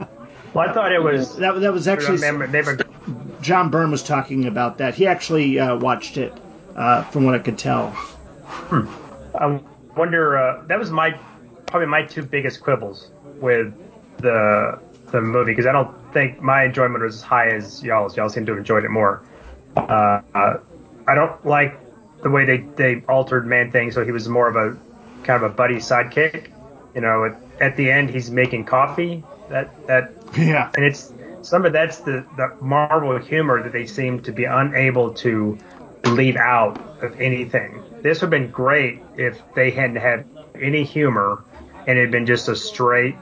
[0.53, 1.36] Well, I thought it was.
[1.38, 2.77] that that was actually Remember, they were,
[3.41, 4.95] John Byrne was talking about that.
[4.95, 6.34] He actually uh, watched it,
[6.75, 7.95] uh, from what I could tell.
[8.71, 9.60] I
[9.95, 10.38] wonder.
[10.38, 11.17] Uh, that was my
[11.67, 13.73] probably my two biggest quibbles with
[14.17, 14.80] the
[15.12, 18.15] the movie because I don't think my enjoyment was as high as y'all's.
[18.17, 19.21] Y'all seem to have enjoyed it more.
[19.75, 20.58] Uh, uh,
[21.08, 21.80] I don't like
[22.22, 24.78] the way they, they altered Man Thing, so he was more of a
[25.24, 26.50] kind of a buddy sidekick.
[26.96, 29.24] You know, at, at the end he's making coffee.
[29.50, 30.72] That that Yeah.
[30.76, 35.13] and it's some of that's the, the Marvel humor that they seem to be unable
[35.15, 35.58] to
[36.06, 37.82] leave out of anything.
[38.02, 40.26] This would have been great if they hadn't had
[40.60, 41.43] any humor
[41.88, 43.15] and it had been just a straight,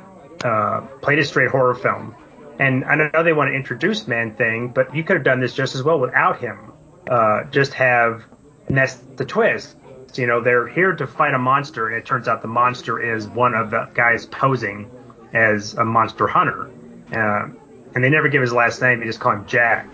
[0.43, 2.15] uh, played a straight horror film.
[2.57, 5.53] And I know they want to introduce Man Thing, but you could have done this
[5.53, 6.71] just as well without him.
[7.09, 8.23] Uh, just have,
[8.67, 9.75] and that's the twist.
[10.15, 13.27] You know, they're here to fight a monster, and it turns out the monster is
[13.27, 14.89] one of the guys posing
[15.33, 16.71] as a monster hunter.
[17.11, 17.49] Uh,
[17.93, 19.87] and they never give his last name; they just call him Jack.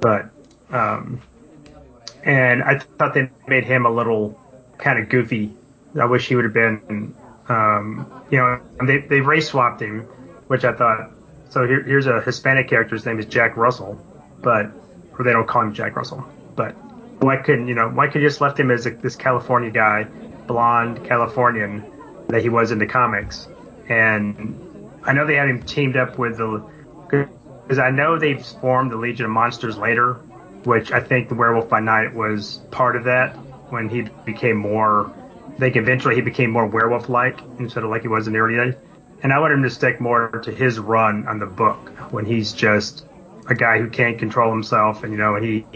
[0.00, 0.30] But,
[0.70, 1.20] um,
[2.24, 4.38] and I thought they made him a little
[4.78, 5.54] kind of goofy.
[5.98, 7.14] I wish he would have been,
[7.48, 10.02] um, you know, they they race swapped him,
[10.48, 11.10] which I thought.
[11.50, 12.94] So here, here's a Hispanic character.
[12.96, 13.98] His name is Jack Russell,
[14.40, 14.70] but
[15.18, 16.26] or they don't call him Jack Russell.
[16.62, 17.88] But why couldn't you know?
[17.88, 20.04] Why could you just left him as a, this California guy,
[20.46, 21.84] blonde Californian
[22.28, 23.48] that he was in the comics?
[23.88, 26.64] And I know they had him teamed up with the
[27.08, 30.14] because I know they've formed the Legion of Monsters later,
[30.64, 33.36] which I think the Werewolf by Night was part of that
[33.70, 35.12] when he became more.
[35.48, 38.56] I think eventually he became more werewolf-like instead of like he was in the early
[38.56, 38.74] days.
[39.22, 42.52] And I want him to stick more to his run on the book when he's
[42.52, 43.06] just
[43.48, 45.66] a guy who can't control himself, and you know he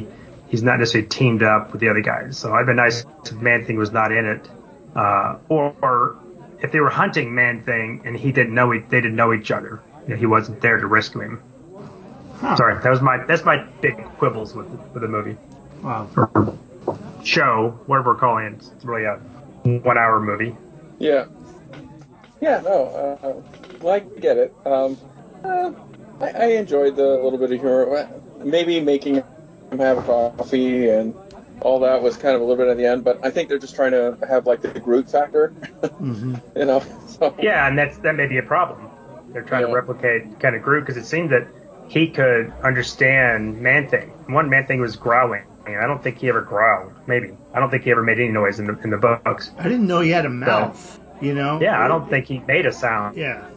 [0.48, 2.38] he's not necessarily teamed up with the other guys.
[2.38, 4.48] So I'd be nice if Man Thing was not in it,
[4.94, 6.16] uh, or, or
[6.62, 9.50] if they were hunting Man Thing and he didn't know he, they didn't know each
[9.50, 9.80] other.
[10.06, 11.42] You know, he wasn't there to rescue him.
[12.56, 15.36] Sorry, that was my that's my big quibbles with with the movie
[15.82, 16.08] Wow.
[16.16, 16.58] or
[17.24, 18.52] show, whatever we're calling it.
[18.74, 19.16] It's really a
[19.64, 20.54] one hour movie.
[20.98, 21.26] Yeah.
[22.40, 22.84] Yeah, no,
[23.22, 23.42] uh,
[23.80, 24.54] well, I get it.
[24.66, 24.98] Um,
[25.42, 25.72] uh,
[26.20, 28.08] I, I enjoyed the little bit of humor.
[28.44, 29.24] Maybe making him
[29.72, 31.14] have a coffee and
[31.60, 33.58] all that was kind of a little bit at the end, but I think they're
[33.58, 35.48] just trying to have like the Groot factor,
[35.98, 36.82] hmm you know.
[37.08, 38.90] So, Yeah, and that's that may be a problem.
[39.32, 41.48] They're trying to replicate kind of Groot because it seemed that
[41.88, 44.10] he could understand Man Thing.
[44.28, 45.44] One Man Thing was growling.
[45.66, 46.92] and I don't think he ever growled.
[47.06, 49.50] Maybe I don't think he ever made any noise in the in the books.
[49.58, 51.00] I didn't know he had a mouth.
[51.20, 51.58] You know?
[51.60, 53.16] Yeah, I don't think he made a sound.
[53.16, 53.48] Yeah.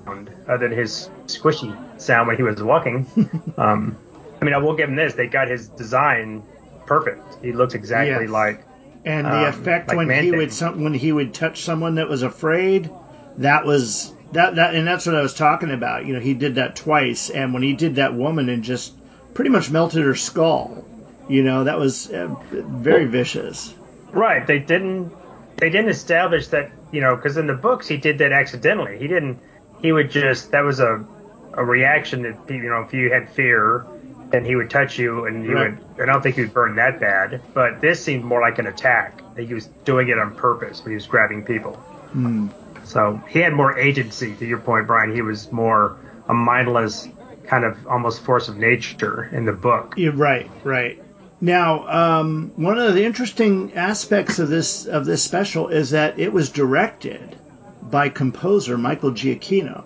[0.47, 3.05] other than his squishy sound when he was walking.
[3.57, 3.97] um,
[4.41, 6.43] I mean, I will give him this: they got his design
[6.85, 7.37] perfect.
[7.43, 8.29] He looks exactly Yes.
[8.29, 8.63] like.
[9.05, 10.39] And the Um, effect like when Man he Thing.
[10.39, 12.89] would some, when he would touch someone that was afraid,
[13.37, 16.05] that was that that and that's what I was talking about.
[16.05, 18.93] You know, he did that twice, and when he did that woman and just
[19.33, 20.83] pretty much melted her skull,
[21.29, 23.73] you know, that was uh, very vicious.
[24.11, 24.45] Right.
[24.45, 25.11] They didn't.
[25.57, 26.71] They didn't establish that.
[26.91, 28.97] You know, because in the books he did that accidentally.
[28.97, 29.39] He didn't.
[29.81, 30.51] He would just.
[30.51, 31.05] That was a
[31.53, 33.85] a reaction that you know if you had fear.
[34.31, 35.73] Then he would touch you, and you Right.
[35.97, 36.01] would.
[36.09, 39.21] I don't think he would burn that bad, but this seemed more like an attack.
[39.37, 41.73] He was doing it on purpose when he was grabbing people.
[42.13, 42.47] Hmm.
[42.83, 44.35] So he had more agency.
[44.35, 45.95] To your point, Brian, he was more
[46.27, 47.07] a mindless
[47.47, 49.95] kind of almost force of nature in the book.
[49.97, 51.01] You're right, right.
[51.41, 56.31] Now, um, one of the interesting aspects of this of this special is that it
[56.33, 57.35] was directed
[57.81, 59.83] by composer Michael Giacchino.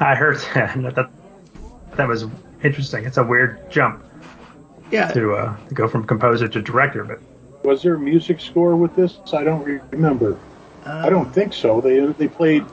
[0.00, 0.74] I heard that.
[0.74, 0.86] and
[1.96, 2.26] that was
[2.62, 3.04] interesting.
[3.04, 4.02] It's a weird jump
[4.90, 7.20] Yeah, to, uh, to go from composer to director, but
[7.64, 9.18] Was there a music score with this?
[9.32, 10.38] I don't remember.
[10.84, 11.80] I don't think so.
[11.80, 12.64] They they played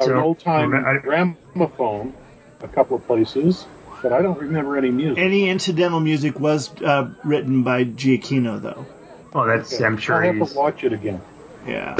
[0.00, 0.70] an old time
[1.02, 2.14] gramophone
[2.62, 3.66] a couple of places,
[4.02, 5.18] but I don't remember any music.
[5.18, 8.86] Any incidental music was uh, written by Giacchino, though.
[9.34, 9.84] Oh, that's Okay.
[9.84, 10.52] I'm sure I'll have he's.
[10.52, 11.20] to watch it again.
[11.66, 11.96] Yeah.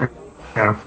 [0.57, 0.79] Yeah.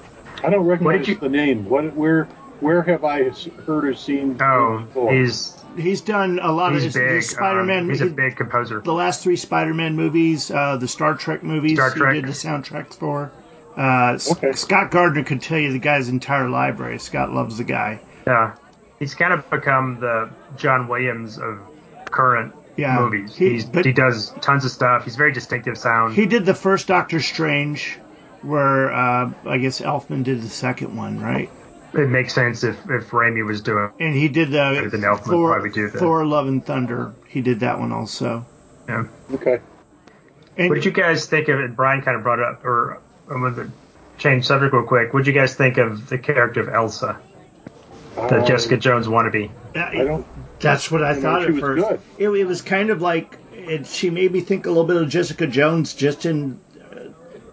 [0.43, 1.65] I don't recognize you- the name.
[1.69, 1.93] What?
[1.95, 2.25] Where?
[2.61, 3.23] Where have I
[3.65, 4.37] heard or seen?
[4.41, 5.13] Oh, before?
[5.13, 7.09] he's He's done a lot he's of his, big.
[7.11, 7.83] his Spider-Man.
[7.83, 8.81] um, he's a big composer.
[8.81, 11.77] the last three Spider-Man movies, uh, the Star Trek movies.
[11.77, 12.15] Star Trek.
[12.15, 13.31] He did the soundtracks for.
[13.77, 14.51] Uh, S- Okay.
[14.51, 16.99] Scott Gardner could tell you the guy's entire library.
[16.99, 18.01] Scott loves the guy.
[18.27, 18.55] Yeah,
[18.99, 21.57] he's kind of become the John Williams of
[22.05, 23.33] current Yeah, movies.
[23.35, 25.05] he- He's, but- he does tons of stuff.
[25.05, 26.15] He's very distinctive sound.
[26.15, 27.97] He did the first Doctor Strange,
[28.41, 31.49] where uh, I guess Elfman did the second one, right?
[31.93, 33.89] It makes sense if if Raimi was doing.
[33.99, 37.13] And he did the Then Elfman would Thor, probably do the- Thor: Love and Thunder.
[37.27, 38.45] He did that one also.
[38.87, 39.05] Yeah.
[39.33, 39.59] okay.
[40.57, 41.75] And What did you guys think of it?
[41.75, 42.99] Brian kind of brought it up, or
[43.29, 43.71] I'm going to
[44.17, 45.13] change subject real quick.
[45.13, 47.17] What did you guys think of the character of Elsa,
[48.15, 49.49] the Uh, Jessica Jones wannabe?
[49.75, 50.25] I don't.
[50.59, 51.87] That's what I I thought at first.
[51.87, 51.99] good.
[52.17, 55.07] It, it was kind of like it, she made me think a little bit of
[55.09, 56.59] Jessica Jones, just in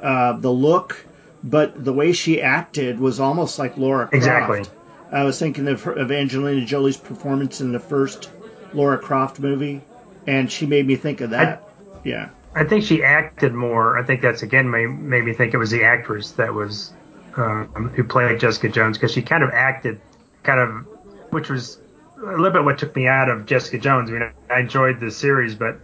[0.02, 1.04] uh, the look,
[1.42, 4.14] but the way she acted was almost like Lara Croft.
[4.14, 4.62] Exactly.
[5.10, 8.30] I was thinking of, her, of Angelina Jolie's performance in the first
[8.72, 9.80] Lara Croft movie,
[10.26, 11.68] and she made me think of that.
[12.04, 12.30] yeah.
[12.54, 13.98] I think she acted more.
[13.98, 16.92] I think that's again made, made me think it was the actress that was
[17.36, 20.00] um, who played Jessica Jones because she kind of acted
[20.42, 20.86] kind of,
[21.30, 21.78] which was
[22.16, 24.10] a little bit what took me out of Jessica Jones.
[24.10, 25.78] I mean, I enjoyed the series, but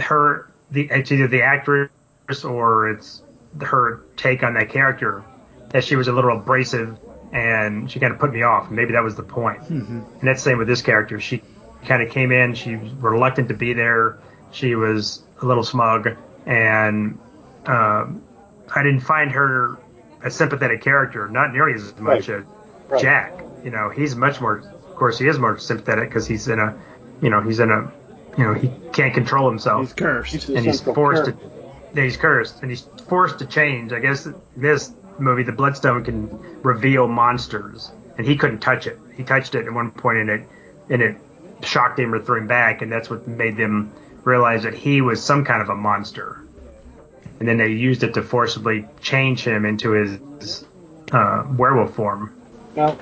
[0.00, 1.90] her the it's either the actress
[2.44, 3.22] or it's
[3.60, 5.24] her take on that character
[5.70, 6.98] that she was a little abrasive
[7.32, 8.70] and she kind of put me off.
[8.70, 9.60] Maybe that was the point.
[9.62, 10.00] Mm-hmm.
[10.00, 11.20] And that's the same with this character.
[11.20, 11.42] She
[11.84, 12.54] kind of came in.
[12.54, 14.18] She was reluctant to be there.
[14.50, 17.18] She was a little smug, and
[17.66, 18.22] um,
[18.74, 19.78] I didn't find her
[20.24, 21.28] a sympathetic character.
[21.28, 22.40] Not nearly as much Right.
[22.40, 22.44] as
[22.88, 23.02] Right.
[23.02, 23.44] Jack.
[23.62, 24.58] You know, he's much more.
[24.58, 26.74] Of course, he is more sympathetic because he's in a,
[27.20, 27.92] you know, he's in a,
[28.38, 30.32] you know, he can't control himself He's cursed.
[30.32, 31.36] He's and he's forced to
[31.94, 33.92] yeah, he's cursed and he's forced to change.
[33.92, 38.98] I guess this movie, the Bloodstone, can reveal monsters, and he couldn't touch it.
[39.16, 40.48] He touched it at one point, and it
[40.90, 41.16] and it
[41.62, 43.92] shocked him or threw him back, and that's what made them
[44.24, 46.42] realize that he was some kind of a monster.
[47.40, 50.64] And then they used it to forcibly change him into his
[51.12, 52.34] uh, werewolf form.
[52.74, 52.98] Now,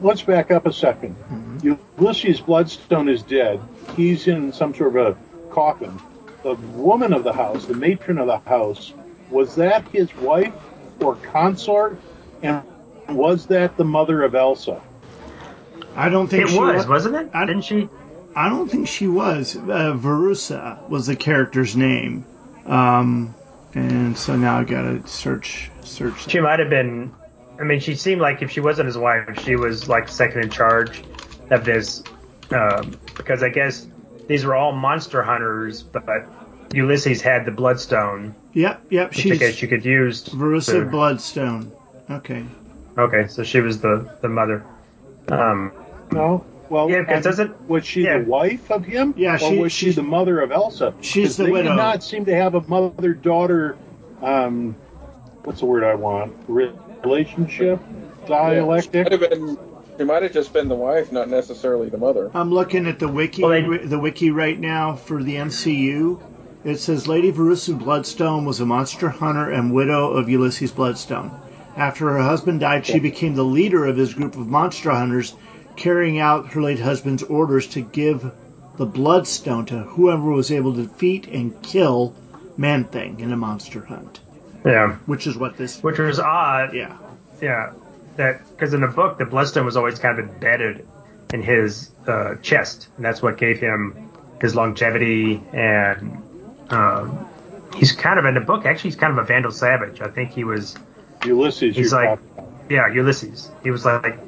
[0.00, 1.14] let's back up a 2nd
[1.98, 3.60] Ulysses Bloodstone is dead.
[3.96, 6.00] He's in some sort of a coffin.
[6.42, 8.92] The woman of the house, the matron of the house,
[9.30, 10.52] was that his wife
[11.00, 11.98] or consort?
[12.42, 12.62] And
[13.08, 14.80] was that the mother of Elsa?
[15.96, 17.30] I don't think It she was, wa- wasn't it?
[17.34, 17.88] I- Didn't she?
[18.34, 19.56] I don't think she was.
[19.56, 22.24] Uh, Verussa was the character's name.
[22.64, 23.34] Um,
[23.74, 26.28] and so now I gotta search search.
[26.30, 27.12] She might have been.
[27.60, 30.50] I mean, she seemed like if she wasn't his wife, she was like second in
[30.50, 31.02] charge
[31.50, 32.02] of this.
[32.52, 33.86] Um, because I guess
[34.28, 36.04] these were all monster hunters, but
[36.72, 39.10] Ulysses had the Bloodstone, Yep, yep.
[39.10, 40.24] which I She's guess you could use.
[40.24, 41.70] Verussa to- Bloodstone.
[42.10, 42.44] Okay.
[42.98, 44.64] Okay, so she was the the mother.
[45.28, 45.72] Um,
[46.12, 46.44] No.
[46.68, 48.18] Well, Yeah, 'cause um, doesn't- was she yeah.
[48.18, 49.12] the wife of him?
[49.16, 50.94] Yeah, or she- was she she's- the mother of Elsa?
[51.00, 51.70] she's 'Cause the they widow.
[51.70, 53.76] did not seem to have a mother-daughter.
[54.22, 54.74] Um,
[55.44, 56.32] what's the word I want?
[56.48, 57.80] Relationship,
[58.26, 59.10] dialectic.
[59.10, 59.58] Might been.
[59.98, 62.30] She might have just been the wife, not necessarily the mother.
[62.34, 66.18] I'm looking at the wiki, Well, they- the wiki right now for the MCU.
[66.64, 71.30] It says Lady Verussa Bloodstone was a monster hunter and widow of Ulysses Bloodstone.
[71.76, 75.34] After her husband died, she became the leader of his group of monster hunters,
[75.76, 78.30] carrying out her late husband's orders to give
[78.76, 82.14] the Bloodstone to whoever was able to defeat and kill
[82.56, 84.20] Man Thing in a monster hunt.
[84.66, 85.82] yeah, Which is what this.
[85.82, 86.74] which was odd.
[86.74, 86.96] Yeah.
[87.40, 87.72] Yeah,
[88.16, 90.86] that because in the book the bloodstone was always kind of embedded
[91.32, 94.10] in his uh, chest, and that's what gave him
[94.42, 95.42] his longevity.
[95.54, 96.22] And
[96.70, 97.28] um,
[97.76, 98.64] he's kind of in the book.
[98.64, 100.00] Actually, he's kind of a vandal savage.
[100.00, 100.76] I think he was.
[101.24, 101.76] Ulysses.
[101.76, 103.50] He's like, talking yeah, Ulysses.
[103.62, 104.18] He was like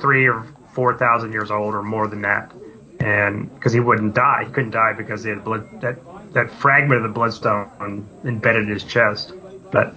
[0.00, 2.52] three or four thousand years old, or more than that.
[2.98, 5.98] And because he wouldn't die, he couldn't die because he had blood that
[6.34, 9.32] that fragment of the bloodstone embedded in his chest.
[9.70, 9.94] But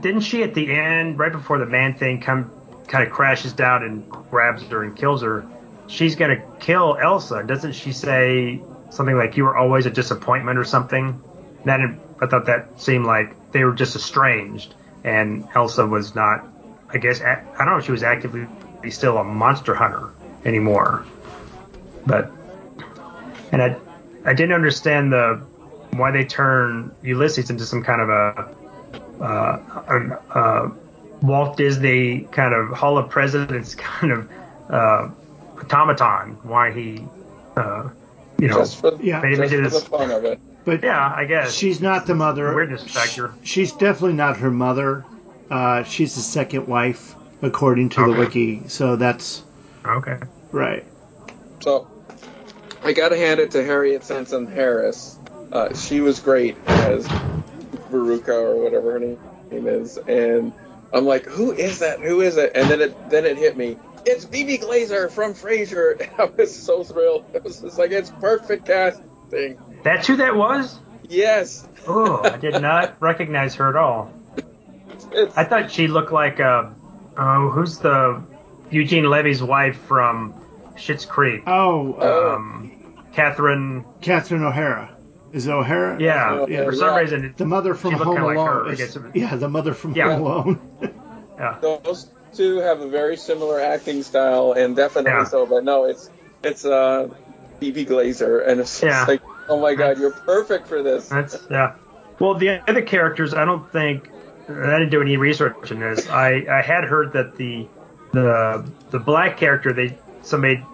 [0.00, 2.50] didn't she at the end, right before the man thing come
[2.86, 5.44] kind of crashes down and grabs her and kills her?
[5.88, 7.42] She's gonna kill Elsa.
[7.42, 11.20] Doesn't she say something like "You were always a disappointment" or something?
[11.64, 16.44] Then I thought that seemed like they were just estranged, and Elsa was not.
[16.90, 18.46] I guess I don't know if she was actively
[18.90, 20.10] still a monster hunter
[20.44, 21.06] anymore,
[22.06, 22.30] but
[23.52, 23.76] and I
[24.24, 25.42] I didn't understand the
[25.92, 28.54] why they turn Ulysses into some kind of a
[29.22, 30.70] uh, an, uh,
[31.22, 34.30] Walt Disney kind of Hall of Presidents kind of
[34.68, 35.08] uh,
[35.64, 36.38] automaton.
[36.42, 37.04] Why he,
[37.56, 37.88] uh,
[38.38, 39.20] you know, Just for, Yeah.
[39.20, 40.40] made him just into for the fun of it.
[40.64, 41.52] But Yeah, I guess.
[41.52, 42.54] she's not the mother.
[42.54, 43.32] Weirdness factor.
[43.42, 45.04] Sh- She's definitely not her mother.
[45.50, 48.62] Uh, she's the second wife, according to the wiki.
[48.68, 49.42] So that's
[49.84, 50.18] okay.
[50.52, 50.84] right.
[51.60, 51.86] So
[52.84, 55.18] I gotta hand it to Harriet Sansom Harris.
[55.52, 57.06] Uh, she was great as
[57.90, 59.18] Veruca or whatever her name
[59.50, 60.52] is, and
[60.92, 62.00] I'm like, who is that?
[62.00, 62.52] Who is it?
[62.54, 63.76] And then it then it hit me.
[64.04, 66.08] It's Bebe Glazer from Frasier.
[66.18, 67.24] I was so thrilled.
[67.34, 69.58] It was just like it's perfect casting.
[69.82, 70.78] That's who that was.
[71.08, 71.66] Yes.
[71.86, 74.12] Oh, I did not recognize her at all.
[75.12, 76.70] It's, I thought she looked like uh,
[77.18, 78.22] oh, who's the
[78.70, 80.34] Eugene Levy's wife from
[80.76, 81.42] Schitt's Creek?
[81.46, 83.84] Oh, uh, Um, Catherine.
[84.00, 84.96] Catherine O'Hara.
[85.32, 86.00] Is it O'Hara?
[86.00, 87.00] Yeah, Yeah, for some yeah.
[87.00, 87.24] reason.
[87.26, 88.46] It, The mother from She Home kinda like Alone.
[88.48, 90.14] her, I is- guess yeah, the mother from Yeah.
[90.16, 90.60] Home Alone.
[91.38, 91.58] yeah.
[91.60, 95.24] those two have a very similar acting style, and definitely Yeah.
[95.24, 95.44] so.
[95.46, 96.08] But no, it's
[96.42, 97.08] it's uh,
[97.60, 99.04] Bebe Glazer, and it's Yeah.
[99.06, 101.08] like, oh my god, you're perfect for this.
[101.08, 101.74] That's yeah.
[102.18, 104.08] Well, the other characters, I don't think
[104.48, 106.08] I didn't do any research in this.
[106.08, 107.66] I I had heard that the
[108.12, 110.64] the the black character they somebody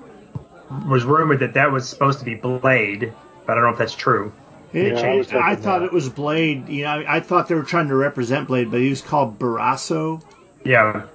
[0.86, 3.12] was rumored that that was supposed to be Blade,
[3.46, 4.32] but I don't know if that's true.
[4.72, 5.86] It Yeah, I I, thought that.
[5.86, 6.68] it was Blade.
[6.68, 9.38] You know, I, I thought they were trying to represent Blade, but he was called
[9.38, 10.22] Barasso.
[10.64, 11.06] Yeah,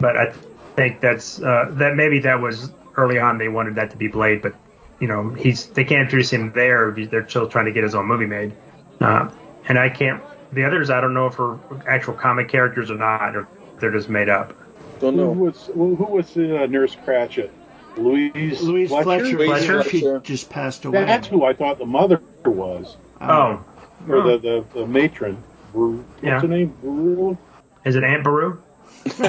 [0.00, 0.32] but I
[0.76, 4.40] think that's uh, that maybe that was early on they wanted that to be Blade,
[4.40, 4.54] but
[5.00, 6.90] you know he's they can't introduce him there.
[6.92, 8.52] They're still trying to get his own movie made,
[9.00, 9.28] uh,
[9.68, 10.22] and I can't.
[10.52, 13.48] The others I don't know if are actual comic characters or not, or
[13.80, 14.54] they're just made up.
[15.00, 15.30] Don't Who know.
[15.32, 17.50] was who who was the uh, Nurse Ratched?
[17.96, 19.24] Louise Louise Fletcher.
[19.24, 19.82] Louise Fletcher.
[19.88, 21.04] She just passed away.
[21.04, 23.64] That's who I thought the mother was, Oh,
[24.08, 25.36] or the, the the matron.
[25.72, 26.40] What's Yeah.
[26.40, 26.74] her name?
[26.80, 27.36] Bru-
[27.84, 28.60] is it Aunt Beru?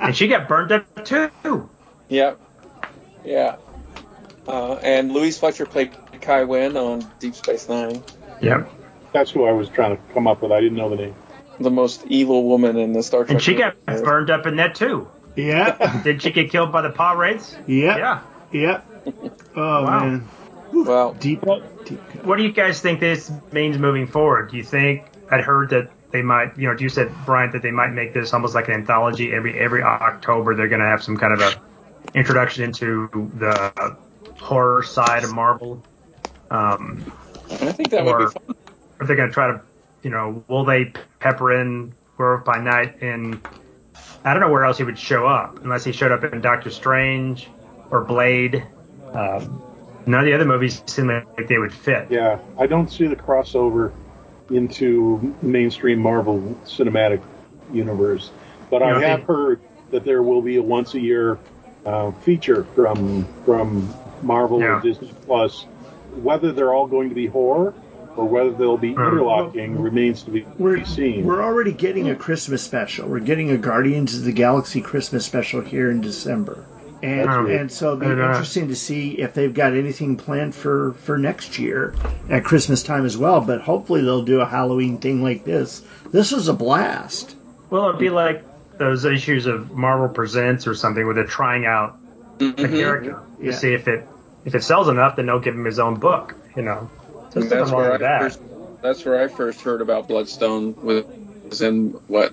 [0.00, 1.68] and she got burned up too.
[2.08, 2.38] Yep.
[3.24, 3.56] Yeah.
[4.48, 8.02] Uh, and Louise Fletcher played Kai Winn on Deep Space Nine,
[8.40, 8.70] Yep.
[9.12, 10.52] That's who I was trying to come up with.
[10.52, 11.14] I didn't know the name.
[11.58, 13.32] the most evil woman in the Star Trek.
[13.34, 14.04] And she got universe.
[14.06, 15.08] burned up in that too.
[15.36, 16.00] Yeah.
[16.04, 17.56] Did she get killed by the Pah-wraiths?
[17.66, 17.96] Yeah.
[17.98, 18.20] Yeah.
[18.52, 18.80] Yeah.
[19.56, 20.00] Oh Wow.
[20.04, 20.28] man.
[20.72, 21.42] Well, Deep.
[21.84, 21.98] deep.
[22.24, 24.50] What do you guys think this means moving forward?
[24.52, 27.70] Do you think I'd heard that they might, you know, you said Brian that they
[27.72, 30.54] might make this almost like an anthology every every October.
[30.54, 31.60] They're going to have some kind of a
[32.14, 33.96] introduction into the
[34.40, 35.82] horror side of Marvel.
[36.50, 37.12] Um,
[37.50, 38.56] I think that would be fun.
[39.00, 39.60] if they're going to try to,
[40.02, 43.40] you know, will they pepper in Werewolf by Night in?
[44.24, 46.70] I don't know where else he would show up unless he showed up in Doctor
[46.70, 47.48] Strange
[47.90, 48.64] or Blade.
[49.12, 49.62] Um,
[50.06, 52.08] none of the other movies seem like they would fit.
[52.10, 53.92] Yeah, I don't see the crossover
[54.50, 57.22] into mainstream Marvel cinematic
[57.72, 58.30] universe,
[58.70, 59.60] but You I don't have think- heard
[59.90, 61.38] that there will be a once a year
[61.86, 64.78] uh, feature from from Marvel Yeah.
[64.78, 65.66] or Disney Plus.
[66.22, 67.72] Whether they're all going to be horror
[68.16, 69.00] or whether they'll be Hmm.
[69.00, 71.24] interlocking remains to be, We're, be seen.
[71.24, 73.08] we're already getting a Christmas special.
[73.08, 76.64] We're getting a Guardians of the Galaxy Christmas special here in December.
[77.02, 77.50] And, That's right.
[77.60, 80.92] and so it'll be And, uh, interesting to see if they've got anything planned for,
[81.04, 81.94] for next year
[82.28, 83.40] at Christmas time as well.
[83.40, 85.80] But hopefully they'll do a Halloween thing like this.
[86.12, 87.36] This was a blast.
[87.70, 88.42] Well, it'd be like
[88.76, 91.96] those issues of Marvel Presents or something where they're trying out
[92.40, 92.70] a Mhm.
[92.70, 93.50] character Yeah.
[93.52, 94.06] to see if it
[94.44, 96.34] if it sells enough, then they'll give him his own book.
[96.56, 96.90] You know,
[97.30, 98.20] so That's where I that.
[98.22, 98.40] first.
[98.82, 100.74] That's where I first heard about Bloodstone.
[100.82, 102.32] Was in what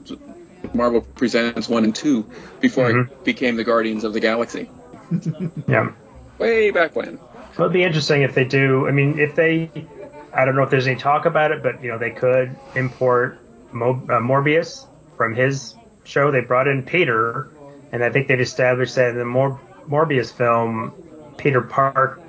[0.73, 2.25] Marvel Presents one and two
[2.61, 3.07] before Mhm.
[3.11, 4.69] it became the Guardians of the Galaxy.
[5.67, 5.91] Yeah,
[6.37, 7.19] Way back when.
[7.55, 8.87] so it'd be interesting if they do.
[8.87, 9.69] I mean, if they,
[10.33, 13.37] I don't know if there's any talk about it, but you know, they could import
[13.71, 14.85] Mo, uh, Morbius
[15.17, 16.31] from his show.
[16.31, 17.47] They brought in Peter,
[17.91, 20.93] and I think they've established that in the Mor- Morbius film,
[21.37, 22.19] Peter Parker,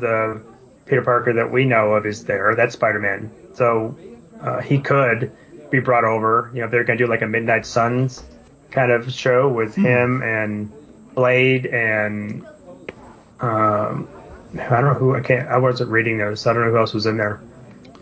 [0.00, 0.40] the
[0.86, 2.54] Peter Parker that we know of is there.
[2.54, 3.30] That's Spider Man.
[3.54, 3.96] So
[4.40, 5.32] uh, he could
[5.70, 6.50] be brought over.
[6.52, 8.22] You know, if they're going to do like a Midnight Suns
[8.70, 10.72] kind of show with him and
[11.14, 12.44] Blade and
[13.40, 14.08] um,
[14.52, 15.48] I don't know who I can't.
[15.48, 16.46] I wasn't reading those.
[16.46, 17.40] I don't know who else was in there.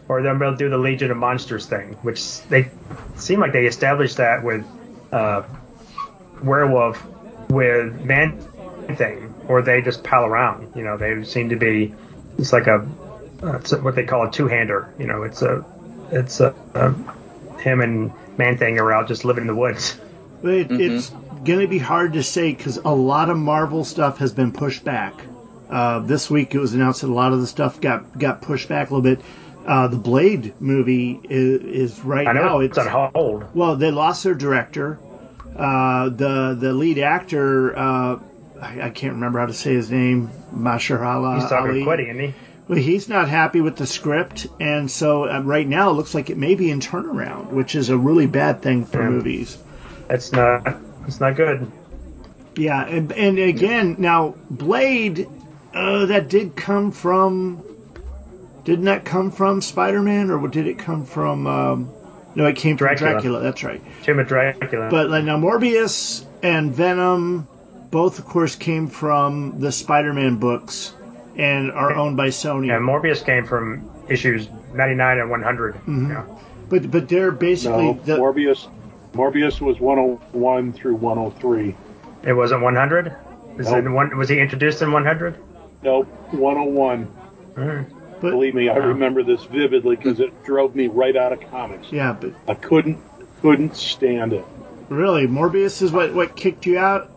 [0.09, 2.70] Or they'll do the Legion of Monsters thing, which they
[3.16, 4.64] seem like they established that with
[5.12, 5.43] uh,
[6.43, 7.03] Werewolf
[7.49, 8.38] with Man
[8.97, 10.72] Thing, or they just pal around.
[10.74, 11.95] You know, they seem to be.
[12.38, 12.86] It's like a
[13.43, 14.95] uh, it's what they call a two-hander.
[14.99, 15.64] You know, it's a
[16.11, 16.95] it's a, a
[17.61, 19.99] him and Man Thing are out just living in the woods.
[20.43, 21.11] But it, it's
[21.45, 24.84] going to be hard to say because a lot of Marvel stuff has been pushed
[24.84, 25.14] back.
[25.70, 28.68] Uh, this week it was announced that a lot of the stuff got got pushed
[28.68, 29.24] back a little bit.
[29.66, 32.61] Uh, the Blade movie is, is right I know now.
[32.61, 33.55] it's on hold.
[33.55, 34.99] Well, they lost their director.
[35.57, 38.18] Uh, the the lead actor, uh,
[38.63, 41.85] I, I can't remember how to say his name, Mashallah He's talking Ali.
[41.85, 42.35] quitting, isn't he?
[42.69, 46.31] Well, he's not happy with the script, and so uh, right now it looks like
[46.31, 49.11] it may be in turnaround, which is a really bad thing for Yeah.
[49.11, 49.59] movies.
[50.09, 50.77] That's not.
[51.07, 51.71] It's not good.
[52.55, 55.27] Yeah, and, and again, now Blade,
[55.75, 57.63] uh, that did come from.
[58.65, 61.49] Didn't that come from Spider-Man, or did it come from?
[61.49, 61.91] Um,
[62.37, 63.13] no, it came from Dracula.
[63.15, 63.41] Dracula.
[63.41, 63.83] That's right.
[64.05, 64.89] Tomb of Dracula.
[64.89, 67.49] But like, now Morbius and Venom,
[67.93, 70.93] both of course came from the Spider-Man books,
[71.36, 72.66] and are owned by Sony.
[72.68, 75.76] yeah, Morbius came from issues 99 and 100.
[75.86, 76.24] Yeah.
[76.68, 78.66] but but they're basically no, the, Morbius.
[79.14, 81.74] Morbius was 101 through 103.
[82.24, 83.14] It wasn't 100.
[83.59, 83.84] Is Nope.
[83.84, 84.16] it one?
[84.16, 85.36] Was he introduced in 100?
[85.82, 87.07] Nope, 101.
[87.57, 87.84] Mm.
[88.22, 88.86] but, Believe me, I Wow.
[88.88, 91.93] remember this vividly because it drove me right out of comics.
[91.93, 92.99] yeah, but I couldn't
[93.43, 94.45] couldn't stand it.
[94.88, 97.11] really, Morbius is what what kicked you out.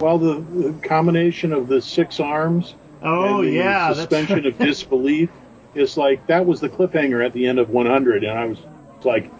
[0.00, 5.30] Well, the, the combination of the six arms Oh and the yeah, suspension of disbelief
[5.74, 8.58] is like that was the cliffhanger at the end of 100, and I was
[9.04, 9.30] like,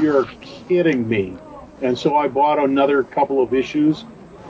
[0.00, 1.36] "You're kidding me!"
[1.82, 4.04] And so I bought another couple of issues,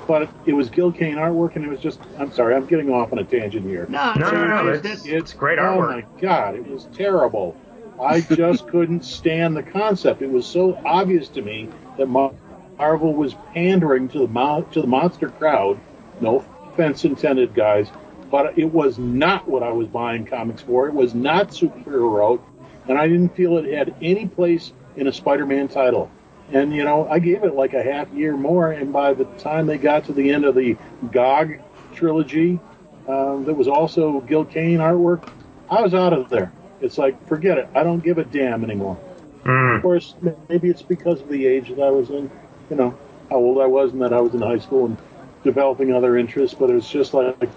[0.07, 2.01] but it was Gil Kane artwork, and it was just.
[2.19, 3.87] I'm sorry, I'm getting off on a tangent here.
[3.89, 7.57] No, No, no, no, it's- it's- it's- It's great Oh my god, it was terrible.
[8.01, 10.23] I just couldn't stand the concept.
[10.23, 12.33] It was so obvious to me that Mar-
[12.79, 15.79] Marvel was pandering to the mo- to the monster crowd.
[16.21, 17.89] No offense intended, guys,
[18.31, 20.89] but it was not what I was buying comics for.
[20.89, 22.41] It was not superhero,
[22.89, 26.11] and I didn't feel it had any place in a Spider-Man title.
[26.53, 29.67] And you know, I gave it like a half year more, and by the time
[29.67, 30.77] they got to the end of the
[31.11, 31.61] GOG
[31.95, 32.61] trilogy,
[33.09, 35.29] um, that was also Gil Kane artwork,
[35.71, 36.53] I was out of there.
[36.81, 37.69] It's like, forget it.
[37.75, 38.99] I don't give a damn anymore.
[39.45, 39.77] Mm.
[39.77, 40.15] Of course,
[40.49, 42.31] maybe it's because of the age that I was in,
[42.71, 42.97] you know,
[43.31, 44.97] how old I was and that I was in high school and
[45.43, 47.49] developing other interests, but it was just like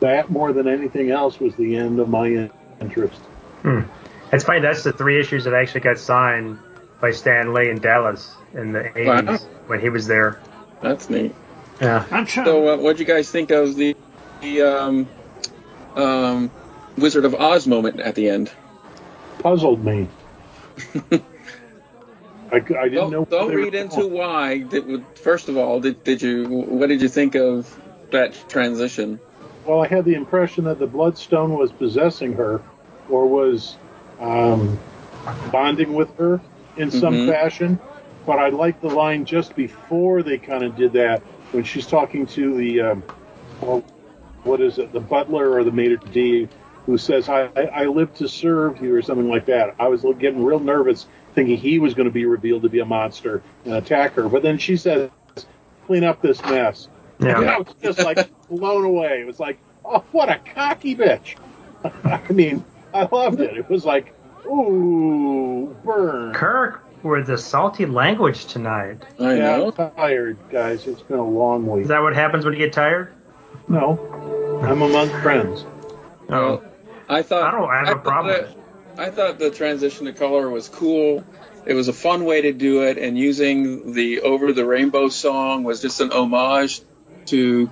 [0.00, 2.50] that more than anything else was the end of my in-
[2.80, 3.20] interest.
[4.32, 4.60] It's funny.
[4.60, 6.58] That's the three issues that actually got signed
[7.00, 9.36] by Stan Lee in Dallas in the 80s Wow.
[9.66, 10.40] when he was there.
[10.82, 11.34] That's neat.
[11.80, 12.04] Yeah.
[12.10, 12.46] I'm trying.
[12.46, 13.96] So, uh, what'd you guys think of the,
[14.40, 15.08] the um,
[15.94, 16.50] um,
[16.96, 18.50] Wizard of Oz moment at the end?
[19.40, 20.08] Puzzled me.
[22.52, 23.10] I, I didn't.
[23.10, 24.12] Don't, don't read into going.
[24.12, 24.58] why.
[24.58, 26.46] Did, first of all, did, did you?
[26.48, 27.76] What did you think of
[28.10, 29.20] that transition?
[29.64, 32.62] Well, I had the impression that the Bloodstone was possessing her
[33.10, 33.76] or was
[34.20, 34.78] um,
[35.50, 36.40] bonding with her
[36.76, 37.26] in some Mhm.
[37.26, 37.78] fashion.
[38.26, 41.22] But I liked the line just before they kind of did that
[41.52, 43.02] when she's talking to the, um,
[43.60, 43.84] well,
[44.42, 46.48] what is it, the butler or the maitre d'
[46.86, 49.74] who says, I, I, I live to serve you or something like that.
[49.78, 51.06] I was getting real nervous
[51.36, 54.28] thinking he was going to be revealed to be a monster and attack her.
[54.28, 55.10] But then she says,
[55.86, 56.88] clean up this mess.
[57.20, 57.38] Yeah.
[57.38, 59.20] And I was just like blown away.
[59.20, 61.36] It was like, oh, what a cocky bitch.
[62.04, 63.56] I mean, I loved it.
[63.56, 64.14] It was like,
[64.46, 66.32] ooh, burn.
[66.32, 69.02] Kirk with the salty language tonight.
[69.20, 69.72] I yeah, know.
[69.78, 70.86] I'm tired, guys.
[70.86, 71.82] It's been a long week.
[71.82, 73.12] Is that what happens when you get tired?
[73.68, 73.98] No,
[74.62, 75.66] I'm among friends.
[76.28, 76.64] Well,
[77.08, 78.62] I thought I don't have a problem that- with it.
[78.98, 81.24] I thought the transition to color was cool.
[81.66, 85.64] It was a fun way to do it, and using the "Over the Rainbow" song
[85.64, 86.80] was just an homage
[87.26, 87.70] to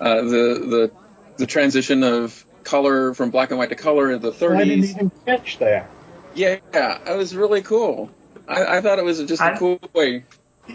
[0.00, 0.92] uh, the the
[1.36, 4.56] the transition of color from black and white to color in the 30s.
[4.56, 5.88] I didn't even catch that.
[6.34, 8.10] Yeah, it was really cool.
[8.48, 10.24] I, I thought it was just a I- cool way.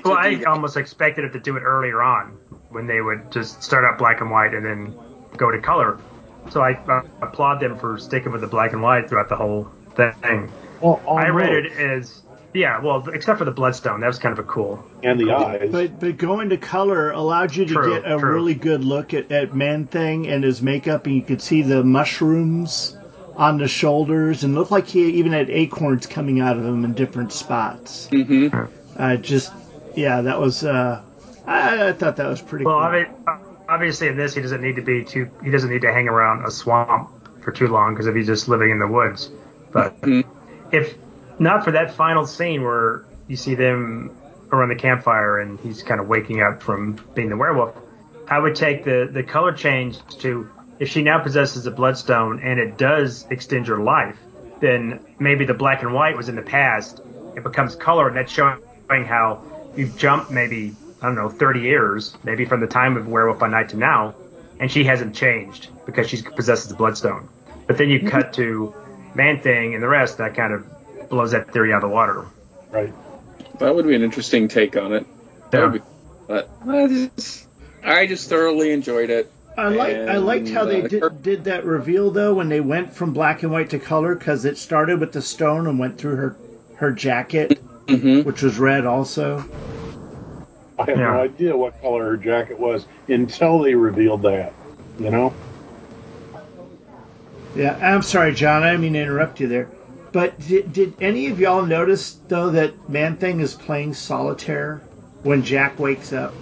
[0.05, 0.47] Well, I that.
[0.47, 2.37] almost expected it to do it earlier on
[2.69, 4.95] when they would just start out black and white and then
[5.35, 5.99] go to color.
[6.49, 9.69] So I uh, applaud them for sticking with the black and white throughout the whole
[9.95, 10.51] thing.
[10.81, 11.75] Well, I read almost.
[11.75, 12.21] it as
[12.53, 14.83] yeah, well, except for the bloodstone, that was kind of a cool.
[15.03, 15.69] and the eyes.
[15.71, 18.33] But but going to color allowed you to True, get a true.
[18.33, 21.83] really good look at, at Man Thing and his makeup, and you could see the
[21.83, 22.97] mushrooms
[23.37, 26.93] on the shoulders, and looked like he even had acorns coming out of him in
[26.93, 28.09] different spots.
[28.11, 28.67] Mhm.
[28.97, 29.53] Uh, just
[29.95, 30.63] yeah, that was.
[30.65, 31.01] Uh,
[31.47, 32.83] I, I thought that was pretty Well, cool.
[32.83, 33.07] I mean,
[33.69, 35.29] obviously in this he doesn't need to be too.
[35.43, 37.09] He doesn't need to hang around a swamp
[37.41, 39.29] for too long because if he's just living in the woods.
[39.72, 40.24] But Mhm.
[40.72, 40.95] if
[41.39, 44.11] not for that final scene where you see them
[44.51, 47.74] around the campfire and he's kind of waking up from being the werewolf,
[48.28, 50.47] I would take the the color change to
[50.80, 54.17] if she now possesses a bloodstone and it does extend your life,
[54.59, 57.01] then maybe the black and white was in the past.
[57.36, 58.59] It becomes color, and that's showing
[58.89, 59.41] how
[59.76, 63.47] you've jumped maybe I don't know 30 years, maybe from the time of Werewolf by
[63.47, 64.13] Night to now,
[64.59, 67.28] and she hasn't changed because she possesses the bloodstone.
[67.67, 68.74] But then you cut to
[69.16, 72.26] Man Thing and the rest, that kind of blows that theory out of the water.
[72.72, 72.93] right.
[73.59, 75.05] That would be an interesting take on it.
[75.51, 75.64] That Yeah.
[75.66, 75.82] would be,
[76.28, 77.47] but I just,
[77.84, 79.32] I just thoroughly enjoyed it.
[79.57, 82.93] I like I liked how they uh, did, did that reveal though when they went
[82.93, 86.16] from black and white to color because it started with the stone and went through
[86.16, 86.36] her
[86.76, 88.26] her jacket, Mhm.
[88.26, 89.43] which was red also.
[90.80, 91.12] I had Yeah.
[91.14, 94.53] no idea what color her jacket was until they revealed that.
[94.99, 95.34] You know?
[97.55, 98.63] Yeah, I'm sorry, John.
[98.63, 99.69] I didn't mean to interrupt you there.
[100.11, 104.81] But did, did any of y'all notice though that Man Thing is playing solitaire
[105.23, 106.33] when Jack wakes up?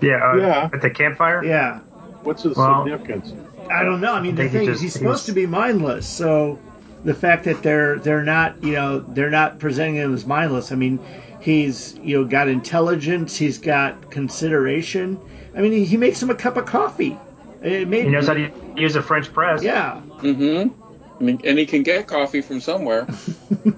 [0.00, 0.70] Yeah, uh, Yeah.
[0.72, 1.42] at the campfire.
[1.44, 1.80] Yeah,
[2.22, 3.32] What's the Well- significance?
[3.70, 4.14] I don't know.
[4.14, 5.46] I mean, I the think he thing is, just- he's he supposed was- to be
[5.46, 6.06] mindless.
[6.06, 6.58] So
[7.04, 10.72] the fact that they're they're not, you know, they're not presenting him as mindless.
[10.72, 10.98] I mean,
[11.40, 13.36] he's you know got intelligence.
[13.36, 15.18] He's got consideration.
[15.56, 17.16] I mean, he, he makes him a cup of coffee.
[17.62, 19.62] It made He knows how to use a French press.
[19.62, 20.00] yeah.
[20.20, 20.72] Mhm.
[21.20, 23.06] And he- and he can get coffee from somewhere.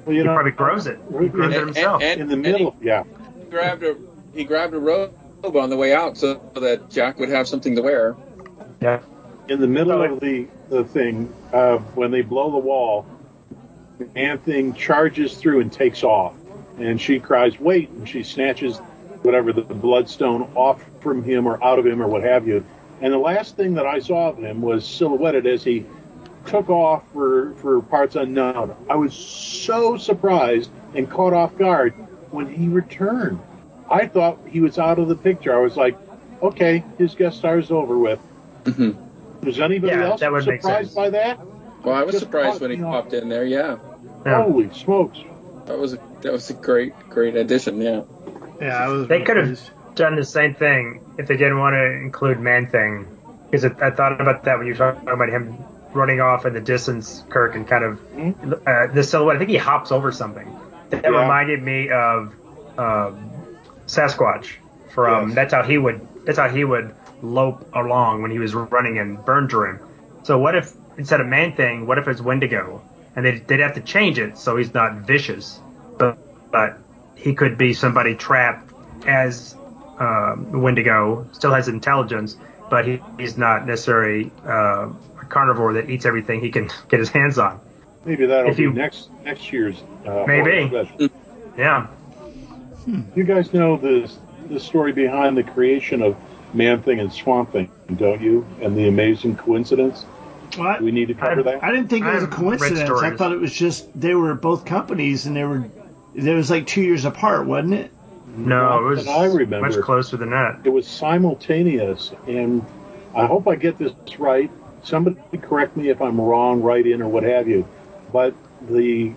[0.06, 0.98] Well, you He know, probably grows it.
[1.20, 2.02] He grows it himself.
[2.02, 2.76] and- in the and middle.
[2.82, 3.04] Yeah.
[3.38, 3.96] he grabbed a
[4.34, 5.12] he grabbed a robe
[5.56, 8.16] on the way out so that Jack would have something to wear.
[8.80, 9.00] yeah.
[9.48, 13.04] in the middle of the the thing, uh, when they blow the wall,
[14.14, 16.34] Man Thing charges through and takes off,
[16.78, 18.78] and she cries, "Wait!" and she snatches
[19.22, 22.64] whatever the bloodstone off from him or out of him or what have you.
[23.02, 25.84] And the last thing that I saw of him was silhouetted as he
[26.46, 28.74] took off for, for parts unknown.
[28.88, 31.92] I was so surprised and caught off guard
[32.30, 33.40] when he returned.
[33.90, 35.54] I thought he was out of the picture.
[35.54, 35.96] I was like,
[36.42, 38.20] okay, his guest star is over with.
[38.64, 39.46] Mm-hmm.
[39.46, 41.40] Was anybody Yeah, else that surprised by that?
[41.82, 43.04] Well, I was Just surprised when he me off.
[43.04, 43.44] popped in there.
[43.44, 43.78] Yeah,
[44.26, 44.42] Yeah.
[44.44, 45.18] Holy smokes.
[45.66, 47.80] that was a that was a great great addition.
[47.80, 48.02] Yeah.
[48.60, 49.08] Yeah, I was.
[49.08, 49.58] They could have
[49.94, 53.06] done the same thing if they didn't want to include Man Thing.
[53.50, 55.56] Because I thought about that when you were talking about him
[55.92, 58.00] running off in the distance, Kirk, and kind of
[58.66, 59.36] uh, the silhouette.
[59.36, 60.48] I think he hops over something.
[60.90, 61.10] That Yeah.
[61.22, 62.34] reminded me of
[62.78, 63.30] um,
[63.86, 64.56] Sasquatch.
[64.90, 65.34] From Yes.
[65.36, 69.16] that's how he would that's how he would lope along when he was running in
[69.16, 69.78] Burn Dream.
[70.24, 72.82] So what if instead of Man Thing, what if it's Wendigo?
[73.14, 75.60] And they'd, they'd have to change it so he's not vicious,
[75.98, 76.18] but
[76.50, 76.78] but
[77.14, 78.72] he could be somebody trapped
[79.06, 79.54] as
[79.98, 82.36] um, Wendigo, still has intelligence,
[82.70, 84.88] but he, he's not necessarily uh,
[85.30, 87.60] carnivore that eats everything he can get his hands on.
[88.04, 90.68] Maybe that'll If be you- next next year's uh, Maybe.
[90.68, 91.08] horror special.
[91.56, 91.86] Yeah.
[93.14, 94.10] You guys know the
[94.48, 96.16] the story behind the creation of
[96.54, 98.46] Man Thing and Swamp Thing, don't you?
[98.60, 100.02] And the amazing coincidence.
[100.56, 100.80] What?
[100.80, 101.62] Do we need to cover I- that?
[101.64, 102.90] I didn't think it was a I've read coincidence.
[103.02, 105.64] I thought it was just they were both companies and they were.
[106.14, 107.92] It was like two years apart, wasn't it?
[108.36, 109.68] No, it was I remember.
[109.68, 110.60] much closer than that.
[110.64, 112.64] It was simultaneous, and
[113.14, 114.50] I hope I get this right.
[114.82, 117.66] Somebody correct me if I'm wrong, write in or what have you.
[118.12, 118.34] But
[118.68, 119.12] the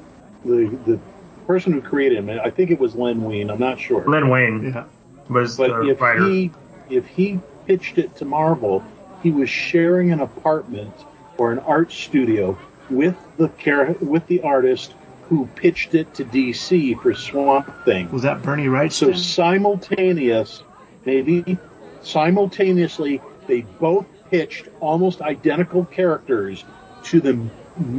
[0.46, 1.00] the the
[1.48, 3.50] person who created him, I think it was Len Wein.
[3.50, 4.04] I'm not sure.
[4.08, 4.86] Len Wein Yeah.
[5.30, 6.28] was But the if writer.
[6.28, 6.52] he
[6.90, 8.84] if he pitched it to Marvel,
[9.22, 10.94] he was sharing an apartment
[11.38, 12.58] or an art studio
[12.90, 14.94] with the char- with the artist
[15.30, 18.12] who pitched it to DC for Swamp Thing.
[18.12, 18.92] Was that Bernie Wrightson?
[18.92, 20.62] So simultaneous,
[21.06, 21.58] maybe
[22.02, 26.66] simultaneously, they both pitched almost identical characters
[27.04, 27.34] to the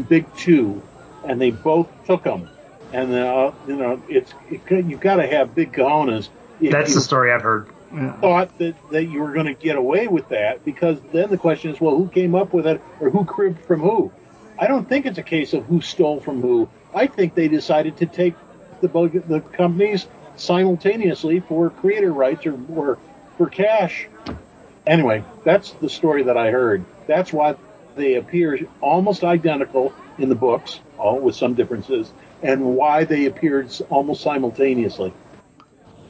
[0.09, 0.82] big two,
[1.24, 2.49] and they both took them.
[2.93, 6.30] And uh, you know, it's it, you've got to have big cojones.
[6.61, 7.68] That's the story I've heard.
[7.95, 8.12] Yeah.
[8.20, 11.70] thought that, that you were going to get away with that because then the question
[11.70, 14.11] is, well, who came up with it or who cribbed from who?
[14.59, 16.68] I don't think it's a case of who stole from who.
[16.93, 18.35] I think they decided to take
[18.80, 22.99] the the companies simultaneously for creator rights or, or
[23.39, 24.09] for cash.
[24.87, 26.85] Anyway, that's the story that I heard.
[27.07, 27.57] That's why
[27.97, 32.12] they appear almost identical in the books, all with some differences,
[32.43, 35.12] and why they appeared almost simultaneously.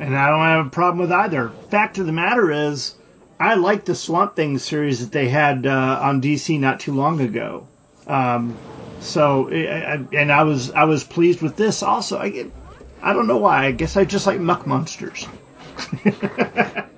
[0.00, 1.50] And I don't have a problem with either.
[1.70, 2.94] Fact of the matter is,
[3.38, 7.20] I like the Swamp Thing series that they had uh, on DC not too long
[7.20, 7.66] ago.
[8.06, 8.56] Um,
[9.00, 12.18] so, I, I- and I was I was pleased with this also.
[12.18, 12.50] I get,
[13.02, 13.66] I don't know why.
[13.66, 15.26] I guess I just like muck monsters.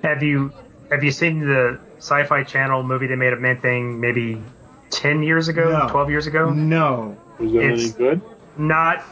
[0.03, 0.51] Have you
[0.91, 4.41] have you seen the Sci-Fi Channel movie they made of Man Thing maybe
[4.89, 5.89] ten years ago, No.
[5.89, 6.49] twelve years ago?
[6.49, 7.17] No.
[7.39, 8.21] Was that any It's- good?
[8.57, 9.03] Not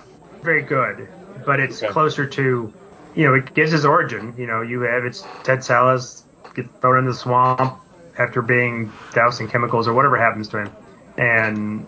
[0.42, 1.08] very good,
[1.46, 1.92] but it's Okay.
[1.92, 2.74] closer to,
[3.16, 4.34] you know, it gives his origin.
[4.38, 6.24] You know, you have it's Ted Sallis
[6.54, 7.74] get thrown in the swamp
[8.18, 10.70] after being doused in chemicals or whatever happens to him,
[11.18, 11.86] and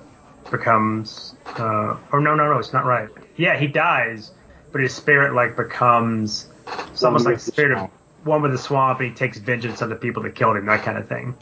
[0.52, 3.10] becomes, uh, or no, no, no, it's not right.
[3.36, 4.32] Yeah, he dies,
[4.72, 6.48] but his spirit like becomes,
[6.92, 7.92] it's almost like with the spirit of swamp.
[8.28, 10.84] One with the swamp, and he takes vengeance on the people that killed him, that
[10.84, 11.36] kind of thing.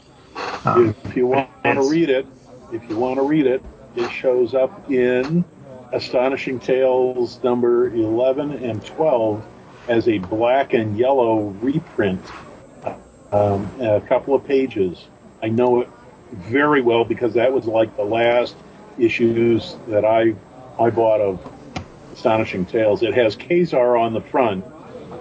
[0.64, 2.26] Um, If you want to read it,
[2.72, 3.62] if you want to read it,
[3.94, 5.44] it shows up in
[5.92, 9.44] Astonishing Tales number 11 and 12
[9.88, 12.20] as a black and yellow reprint,
[13.32, 15.06] um, a couple of pages.
[15.42, 15.88] I know it
[16.32, 18.56] very well because that was like the last
[18.98, 20.34] issues that I
[20.78, 21.52] I bought of
[22.12, 23.02] Astonishing Tales.
[23.02, 24.64] It has Kazar on the front,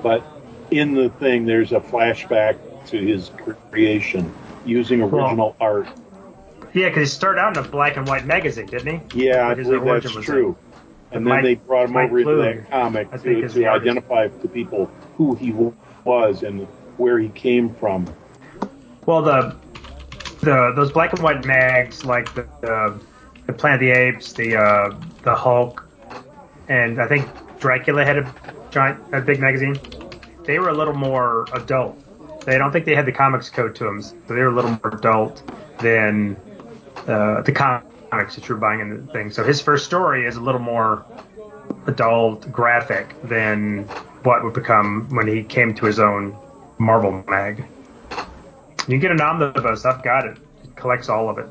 [0.02, 0.35] but
[0.72, 2.58] in the thing there's a flashback
[2.88, 3.32] to his
[3.72, 4.34] creation
[4.66, 5.88] using original art.
[6.74, 9.26] Yeah, because he started out in a black and white magazine, didn't he?
[9.28, 10.58] Yeah, I Like believe that's true.
[11.12, 14.28] And then Mike- they brought him Mike over into Plume, that comic to, to identify
[14.28, 15.54] to people who he
[16.04, 18.06] was and where he came from.
[19.06, 19.56] Well, the
[20.42, 23.00] the those black and white mags, like the the,
[23.48, 25.88] the Planet of the Apes, the uh, the Hulk,
[26.68, 27.28] and I think
[27.60, 28.36] Dracula had a
[28.72, 29.80] giant a big magazine.
[30.46, 32.00] They were a little more adult.
[32.46, 34.72] They don't think they had the comics code to them, so they were a little
[34.84, 35.42] more adult
[35.80, 36.38] than
[37.08, 39.32] uh, the comics that you're buying in the thing.
[39.32, 41.06] So his first story is a little more
[41.88, 43.84] adult, graphic than
[44.24, 46.38] what would become when he came to his own
[46.78, 47.66] Marvel mag.
[48.12, 49.86] You can get an omnibus.
[49.86, 50.38] I've got it.
[50.64, 51.48] It collects all of it,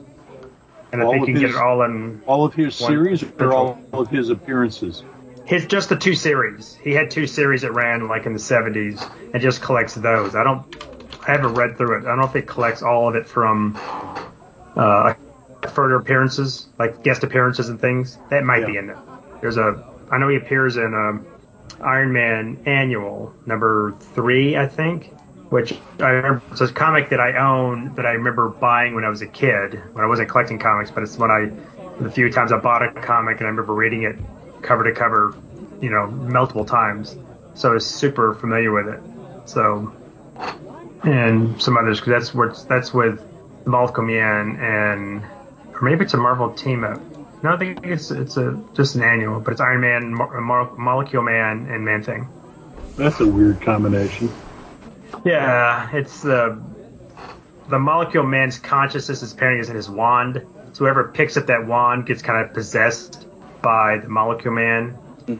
[0.92, 2.22] and I think you can get it all in.
[2.26, 5.02] All of his series or all of his appearances?
[5.44, 6.74] His just the two series.
[6.74, 10.34] He had two series that ran like in the 70s and just collects those.
[10.34, 10.64] I don't.
[11.26, 12.00] I haven't read through it.
[12.04, 13.78] I don't know if it collects all of it from
[14.76, 15.14] uh,
[15.72, 18.18] further appearances, like guest appearances and things.
[18.30, 18.66] That might Yeah.
[18.66, 18.98] be in there.
[19.40, 19.82] There's a.
[20.10, 21.26] I know he appears in um,
[21.82, 25.10] Iron Man Annual number three, I think.
[25.50, 29.08] Which I remember, it's a comic that I own that I remember buying when I
[29.08, 31.50] was a kid, when I wasn't collecting comics, but it's when I,
[32.00, 34.16] the few times I bought a comic and I remember reading it
[34.64, 35.36] cover to cover,
[35.80, 37.16] you know, multiple times.
[37.54, 39.00] So I was super familiar with it.
[39.46, 39.92] So,
[41.04, 43.22] and some others, because that's where that's with
[43.64, 45.22] the Malcolm Yan and,
[45.72, 47.00] or maybe it's a Marvel team up.
[47.42, 50.74] No, I think it's it's a just an annual, but it's Iron Man, Mo- Mo-
[50.78, 52.26] Molecule Man, and Man Thing.
[52.96, 54.30] That's a weird combination.
[55.24, 56.60] Yeah, it's the
[57.68, 60.44] the molecule man's consciousness is appearing as in his wand.
[60.72, 63.23] So whoever picks up that wand gets kind of possessed
[63.64, 64.96] by the molecule man.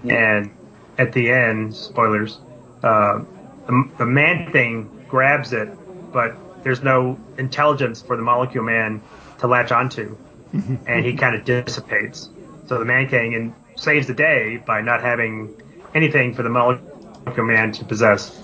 [0.09, 0.51] And
[0.99, 2.39] at the end, spoilers,
[2.83, 3.23] uh,
[3.67, 5.69] the, the man thing grabs it,
[6.11, 9.03] but there's no intelligence for the molecule man
[9.39, 10.17] to latch onto,
[10.53, 12.31] and he kind of dissipates.
[12.67, 15.55] So the man king and saves the day by not having
[15.95, 18.41] anything for the molecule man to possess.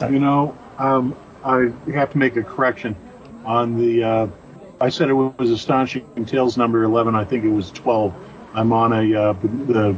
[0.00, 1.14] You know, um,
[1.44, 2.96] I have to make a correction
[3.44, 4.02] on the.
[4.02, 4.26] Uh,
[4.80, 7.14] I said it was Astonishing Tales number 11.
[7.14, 8.14] I think it was 12.
[8.54, 9.96] I'm on a uh, the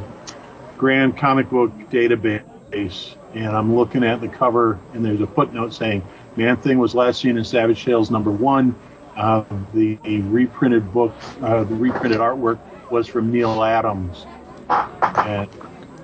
[0.77, 6.03] Grand Comic Book Database, and I'm looking at the cover, and there's a footnote saying
[6.37, 8.75] Man Thing was last seen in Savage Tales number one.
[9.17, 9.45] Uh,
[9.75, 12.59] the, the reprinted book, uh, the reprinted artwork
[12.91, 14.27] was from Neal Adams.
[14.69, 15.49] And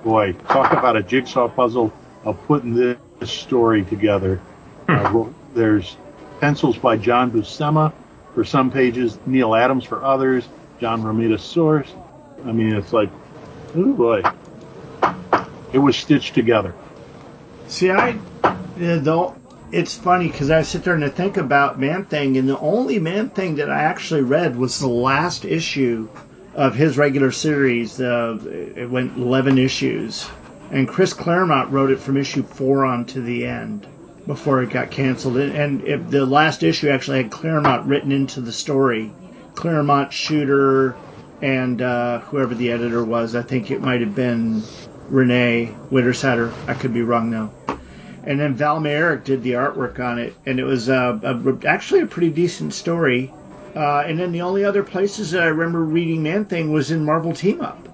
[0.03, 1.91] boy, talk about a jigsaw puzzle
[2.23, 4.39] of putting this story together.
[4.87, 5.97] Uh, there's
[6.39, 7.93] pencils by John Buscema
[8.33, 10.47] for some pages, Neal Adams for others,
[10.79, 11.91] John Romita source.
[12.45, 13.09] I mean, it's like,
[13.75, 14.21] oh boy,
[15.73, 16.73] it was stitched together.
[17.67, 19.33] See, I uh, the
[19.71, 22.97] it's funny because I sit there and I think about Man Thing, and the only
[22.97, 26.09] Man Thing that I actually read was the last issue
[26.55, 28.01] of his regular series.
[28.01, 28.39] Uh,
[28.75, 30.27] it went eleven issues,
[30.71, 33.85] and Chris Claremont wrote it from issue four on to the end
[34.25, 35.37] before it got canceled.
[35.37, 39.11] And, and the last issue actually had Claremont written into the story,
[39.55, 40.95] Claremont, Shooter,
[41.41, 43.35] and uh, whoever the editor was.
[43.35, 44.63] I think it might have been
[45.09, 46.53] Renee Witterstaetter.
[46.67, 47.51] I could be wrong though
[48.23, 52.01] and then Val Mayerik did the artwork on it, and it was uh, a, actually
[52.01, 53.33] a pretty decent story.
[53.75, 57.05] Uh, and then the only other places that I remember reading Man Thing was in
[57.05, 57.87] Marvel Team Up.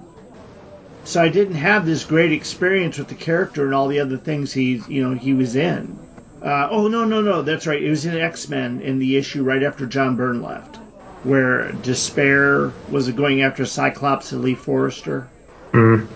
[1.04, 4.52] So I didn't have this great experience with the character and all the other things
[4.52, 6.00] he, you know, he was in.
[6.42, 7.82] Uh, oh no, no, no, that's right.
[7.82, 10.80] It was in X Men in the issue right after John Byrne left,
[11.26, 15.28] where D'Spayre was going after Cyclops and Lee Forrester.
[15.74, 16.08] Well,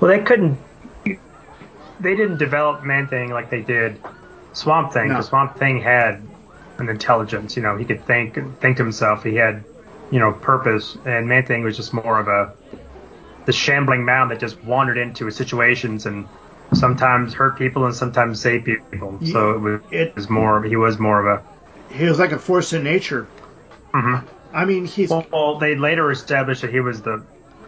[0.00, 0.58] they couldn't.
[1.04, 4.00] They didn't develop Man Thing like they did
[4.52, 5.08] Swamp Thing.
[5.08, 5.20] No.
[5.20, 6.22] Swamp Thing had
[6.78, 7.56] an intelligence.
[7.56, 9.22] You know, he could think think to himself.
[9.24, 9.64] He had,
[10.10, 10.96] you know, purpose.
[11.04, 12.52] And Man Thing was just more of a
[13.46, 16.26] the shambling mound that just wandered into situations and
[16.74, 19.18] sometimes hurt people and sometimes save people.
[19.24, 20.62] So it was, It- was more.
[20.62, 21.94] He was more of a.
[21.94, 23.26] He was like a force of nature.
[23.94, 24.22] Mhm.
[24.52, 27.22] I mean, he's Well, they later established that he was the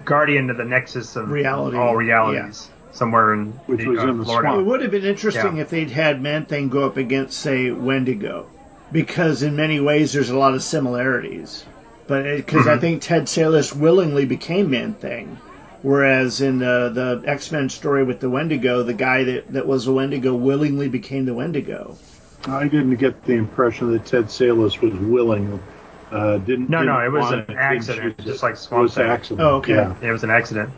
[0.05, 4.25] guardian of the nexus of Reality, all realities, somewhere in Which was uh, in the
[4.25, 4.49] Florida.
[4.49, 4.61] swamp.
[4.61, 5.63] It would have been interesting Yeah.
[5.63, 8.47] if they'd had Man Thing go up against, say, Wendigo,
[8.93, 11.65] because in many ways there's a lot of similarities.
[12.07, 15.39] But because I think Ted Sallis willingly became Man Thing,
[15.83, 19.87] whereas in the the X Men story with the Wendigo, the guy that that was
[19.87, 21.97] a Wendigo willingly became the Wendigo.
[22.47, 25.61] I didn't get the impression that Ted Sallis was willing.
[26.11, 28.47] Uh, didn't No, no, didn't it was want an it, didn't accident, choose just it.
[28.47, 29.11] like It was an Thing.
[29.13, 29.41] accident.
[29.41, 29.75] Oh, okay.
[29.75, 29.95] Yeah.
[30.03, 30.71] It was an accident.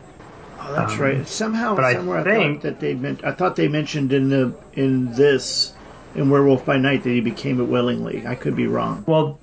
[0.61, 1.27] Oh, that's right.
[1.27, 3.23] Somehow, but I somewhere I, think- thought that they meant.
[3.25, 5.73] I thought they mentioned in the in this
[6.15, 8.25] in Werewolf by Night that he became it willingly.
[8.27, 9.03] I could be wrong.
[9.07, 9.39] Well,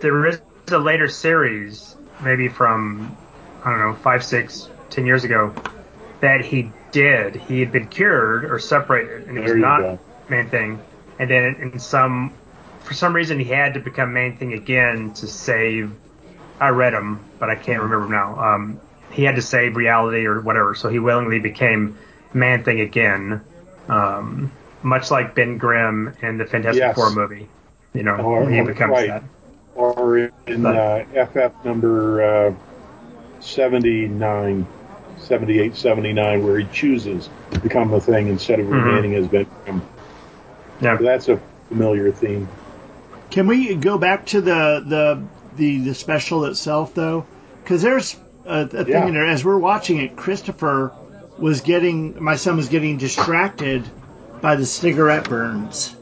[0.00, 3.16] there is a later series, maybe from
[3.64, 5.54] I don't know, five, six, ten years ago,
[6.20, 7.34] that he did.
[7.36, 9.98] He had been cured or separated, and he was There you not go.
[10.28, 10.80] main thing.
[11.18, 12.32] And then in some,
[12.84, 15.92] for some reason, he had to become main thing again to save.
[16.60, 18.38] I read him, but I can't remember now.
[18.54, 18.80] Um,
[19.10, 21.98] he had to save reality or whatever, so he willingly became
[22.32, 23.40] man thing again.
[23.88, 24.52] Um,
[24.82, 26.94] much like Ben Grimm in the Fantastic Yes.
[26.94, 27.48] Four movie.
[27.94, 29.08] You know, Or- he becomes right.
[29.08, 29.22] that.
[29.74, 32.54] Or in uh, FF number uh,
[33.40, 34.66] 79,
[35.18, 38.84] 78, 79, where he chooses to become the thing instead of Mhm.
[38.84, 39.46] remaining as Ben.
[39.64, 39.82] Grimm.
[40.80, 40.96] Yeah.
[40.96, 42.48] That's a familiar theme.
[43.32, 45.22] Can we go back to the the
[45.56, 47.26] the, the special itself though?
[47.64, 48.14] Because there's
[48.44, 49.06] a, a thing Yeah.
[49.08, 49.26] in there.
[49.26, 50.92] As we're watching it, Christopher
[51.38, 53.88] was getting my son was getting distracted
[54.42, 55.96] by the cigarette burns.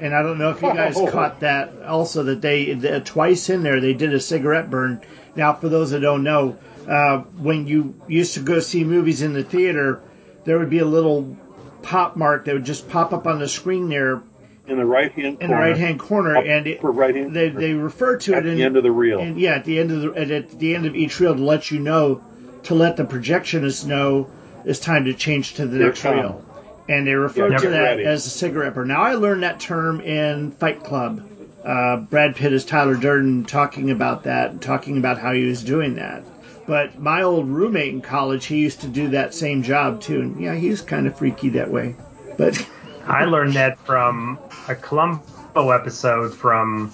[0.00, 1.06] And I don't know if you guys Oh.
[1.06, 5.00] caught that also that they that twice in there they did a cigarette burn.
[5.36, 9.32] Now, for those that don't know, uh, when you used to go see movies in
[9.32, 10.00] the theater,
[10.44, 11.36] there would be a little
[11.80, 14.22] pop mark that would just pop up on the screen there
[14.66, 17.60] In the right hand in the right hand corner, and it, right-hand they corner.
[17.60, 19.20] they refer to at it in the end of the reel.
[19.20, 21.42] and yeah, at the end of the at, at the end of each reel to
[21.42, 22.22] let you know
[22.62, 24.30] to let the projectionist know
[24.64, 26.42] it's time to change to the next reel.
[26.88, 28.04] And they refer Yeah, to that ready.
[28.04, 28.88] as a cigarette burn.
[28.88, 31.22] Now I learned that term in Fight Club.
[31.62, 35.94] Uh, Brad Pitt is Tyler Durden talking about that, talking about how he was doing
[35.94, 36.22] that.
[36.66, 40.40] But my old roommate in college, he used to do that same job too, and
[40.40, 41.96] yeah, he was kind of freaky that way.
[42.36, 42.66] But
[43.06, 44.38] I learned that from
[44.68, 46.92] a Columbo episode from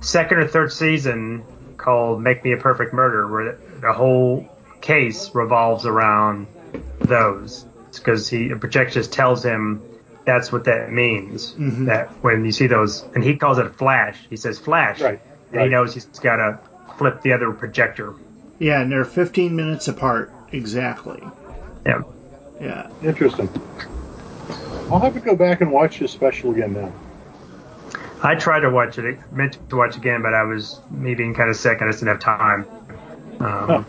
[0.00, 1.44] second or third season
[1.76, 4.48] called "Make Me a Perfect Murder," where the whole
[4.80, 6.46] case revolves around
[7.00, 7.64] those.
[7.88, 9.82] It's because he a projectionist tells him
[10.24, 11.52] that's what that means.
[11.52, 11.86] Mm-hmm.
[11.86, 14.18] That when you see those, and he calls it a flash.
[14.28, 15.20] He says flash, Right,
[15.52, 16.58] and he knows he's got to
[16.98, 18.14] flip the other projector.
[18.58, 21.22] yeah, and they're 15 minutes apart exactly.
[21.86, 22.02] Yeah.
[22.60, 22.88] Yeah.
[23.02, 23.48] Interesting.
[24.90, 26.92] I'll have to go back and watch this special again now.
[28.22, 31.50] I tried to watch it, meant to watch again, but I was me being kind
[31.50, 31.82] of sick.
[31.82, 32.66] I just didn't have time.
[33.40, 33.86] Um,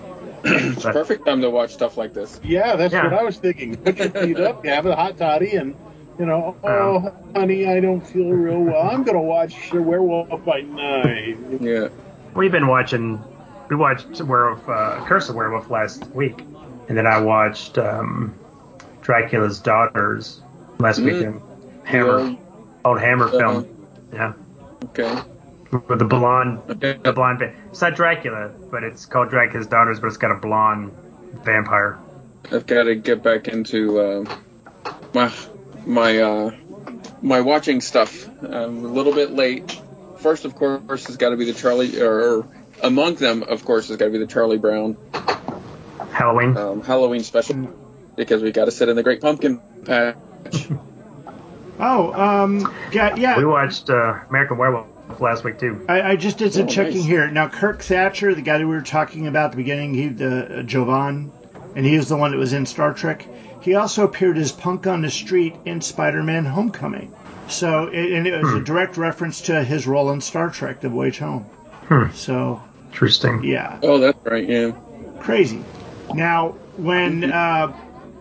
[0.47, 2.39] It's but- perfect time to watch stuff like this.
[2.43, 3.03] Yeah, that's Yeah.
[3.05, 3.75] what I was thinking.
[3.77, 5.75] Put your feet up, have a hot toddy, and
[6.19, 8.89] you know, oh, Um, honey, I don't feel real well.
[8.89, 11.37] I'm gonna watch The Werewolf by Night.
[11.59, 11.87] Yeah.
[12.35, 13.19] We've been watching.
[13.69, 16.43] We watched Werewolf, uh, Curse of Werewolf last week,
[16.89, 18.33] and then I watched um,
[19.01, 20.41] Dracula's Daughters
[20.79, 21.05] last Mm.
[21.05, 21.41] weekend.
[21.83, 22.35] Hammer, Yeah.
[22.83, 23.37] old Hammer Uh-huh.
[23.39, 23.67] film.
[24.13, 24.33] Yeah,
[24.85, 25.15] Okay.
[25.87, 26.97] with the blonde, Okay.
[27.03, 27.41] the blonde.
[27.71, 30.91] It's not Dracula, but it's called Dracula's Daughters, but it's got a blonde
[31.43, 31.97] vampire.
[32.51, 34.25] I've got to get back into uh,
[35.13, 35.31] my
[35.85, 36.51] my uh,
[37.21, 38.27] my watching stuff.
[38.41, 39.81] I'm a little bit late.
[40.17, 42.45] First, of course, has got to be the Charlie, or
[42.81, 44.97] among them, of course, has got to be the Charlie Brown
[46.11, 46.55] Halloween.
[46.57, 47.69] um, Halloween special
[48.15, 50.15] because we got to sit in the Great Pumpkin Patch.
[51.79, 53.37] Oh, um, yeah, yeah.
[53.37, 54.87] We watched uh, American Werewolf
[55.19, 55.85] last week too.
[55.89, 57.05] I, I just did some Oh, checking nice.
[57.05, 57.29] here.
[57.29, 60.59] Now, Kirk Thatcher, the guy that we were talking about at the beginning, he the
[60.59, 61.31] uh, Jovan,
[61.75, 63.27] and he was the one that was in Star Trek.
[63.61, 67.13] He also appeared as Punk on the Street in Spider-Man: Homecoming.
[67.47, 70.89] So, it, and it was a direct reference to his role in Star Trek: The
[70.89, 71.43] Voyage Home.
[71.87, 72.09] Hmm.
[72.13, 73.43] So, Interesting.
[73.43, 74.47] yeah, Oh, that's right.
[74.47, 74.71] Yeah.
[75.19, 75.63] crazy.
[76.13, 77.73] Now, when uh,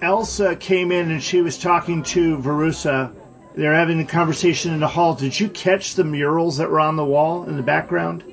[0.03, 3.13] Elsa came in and she was talking to Verussa,
[3.55, 5.15] They're having a conversation in the hall.
[5.15, 8.25] Did you catch the murals that were on the wall in the background?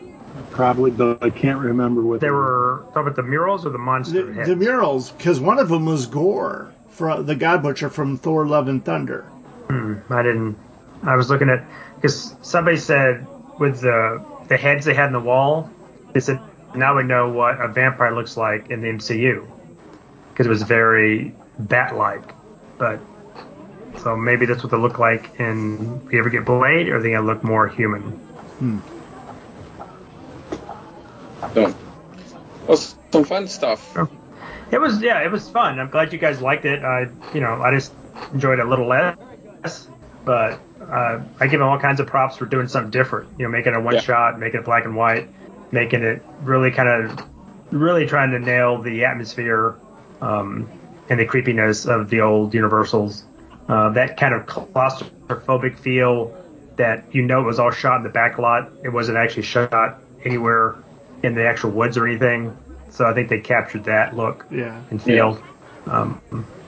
[0.50, 4.26] Probably, but I can't remember what They were talking about the murals or the monster
[4.26, 4.48] The, heads.
[4.50, 8.68] the murals, because one of them was Gorr, from the God Butcher from Thor: Love
[8.68, 9.22] and Thunder.
[9.70, 10.58] Hmm, I didn't.
[11.04, 11.64] I was looking at
[11.96, 13.26] because somebody said
[13.60, 15.70] with the the heads they had in the wall,
[16.14, 16.40] they said
[16.76, 19.46] now we know what a vampire looks like in the MCU
[20.32, 21.34] because it was very
[21.68, 22.34] bat-like.
[22.78, 23.00] But
[24.00, 27.12] so maybe that's what they look like in if you ever get Blade, or they
[27.12, 28.20] gonna look more human.
[31.54, 31.76] So,
[32.68, 33.98] well, some fun stuff.
[34.72, 35.80] It was yeah, it was fun.
[35.80, 36.84] I'm glad you guys liked it.
[36.84, 37.92] I you know I just
[38.34, 39.88] enjoyed it a little less,
[40.24, 43.30] but uh, I give them all kinds of props for doing something different.
[43.38, 44.02] You know, making it a one Yeah.
[44.02, 45.28] shot, making it black and white,
[45.72, 47.26] making it really kind of
[47.72, 49.76] really trying to nail the atmosphere
[50.22, 50.70] um,
[51.12, 53.26] and the creepiness of the old Universals.
[53.68, 56.36] Uh, that kind of claustrophobic feel
[56.78, 58.72] that you know it was all shot in the back lot.
[58.84, 60.76] It wasn't actually shot anywhere
[61.22, 62.58] in the actual woods or anything.
[62.90, 64.82] So I think they captured that look Yeah.
[64.90, 65.42] and feel.
[65.86, 66.22] Um,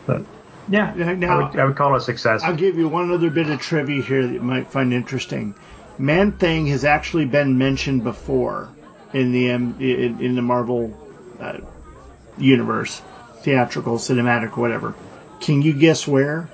[0.05, 0.23] but
[0.69, 2.43] yeah, Yeah, I, now- would, I would call it a success.
[2.43, 5.55] I'll give you one other bit of trivia here that you might find interesting.
[5.97, 8.69] Man Thing has actually been mentioned before
[9.13, 10.91] in the in, in the Marvel
[11.39, 11.59] uh,
[12.37, 13.01] universe,
[13.43, 14.95] theatrical, cinematic, whatever.
[15.39, 16.49] Can you guess where?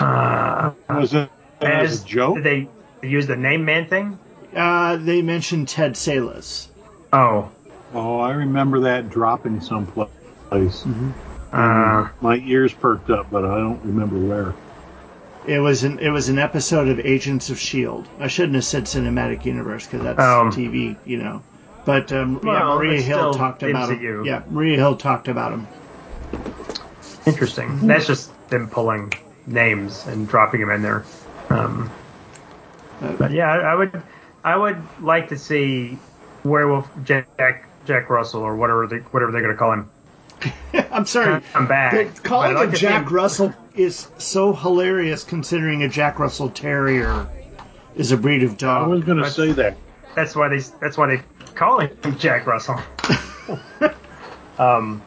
[0.00, 1.30] Uh, Was it
[1.60, 2.34] as, as a joke?
[2.36, 2.68] Did they,
[3.02, 4.18] they use the name man thing?
[4.54, 6.68] Uh, they mentioned Ted Sallis.
[7.12, 7.50] Oh,
[7.94, 10.10] Oh, I remember that dropping someplace.
[10.52, 14.54] uh, My ears perked up, but I don't remember where.
[15.46, 18.06] It was an it was an episode of Agents of Shield.
[18.20, 21.42] I shouldn't have said cinematic universe because that's Um, TV, you know.
[21.86, 23.98] But um, yeah, Maria Hill talked about him.
[24.00, 24.26] MCU.
[24.26, 25.66] Yeah, Maria Hill talked about him.
[27.26, 27.86] Interesting.
[27.86, 29.12] That's just them pulling
[29.46, 31.04] names and dropping them in there.
[31.50, 31.90] Um,
[33.00, 34.02] but yeah, I, I would,
[34.44, 35.98] I would like to see
[36.44, 39.90] Werewolf Jack Jack Russell or whatever they whatever they're going to call him.
[40.92, 41.42] I'm sorry.
[41.52, 41.92] Come back.
[41.92, 46.18] But But calling I'd like him Jack him- Russell is so hilarious considering a Jack
[46.18, 47.28] Russell Terrier
[47.96, 48.84] is a breed of dog.
[48.84, 49.06] I was dog.
[49.06, 49.76] going to say that.
[50.14, 51.22] That's why they that's why they
[51.54, 52.78] call him Jack Russell.
[54.58, 55.02] um,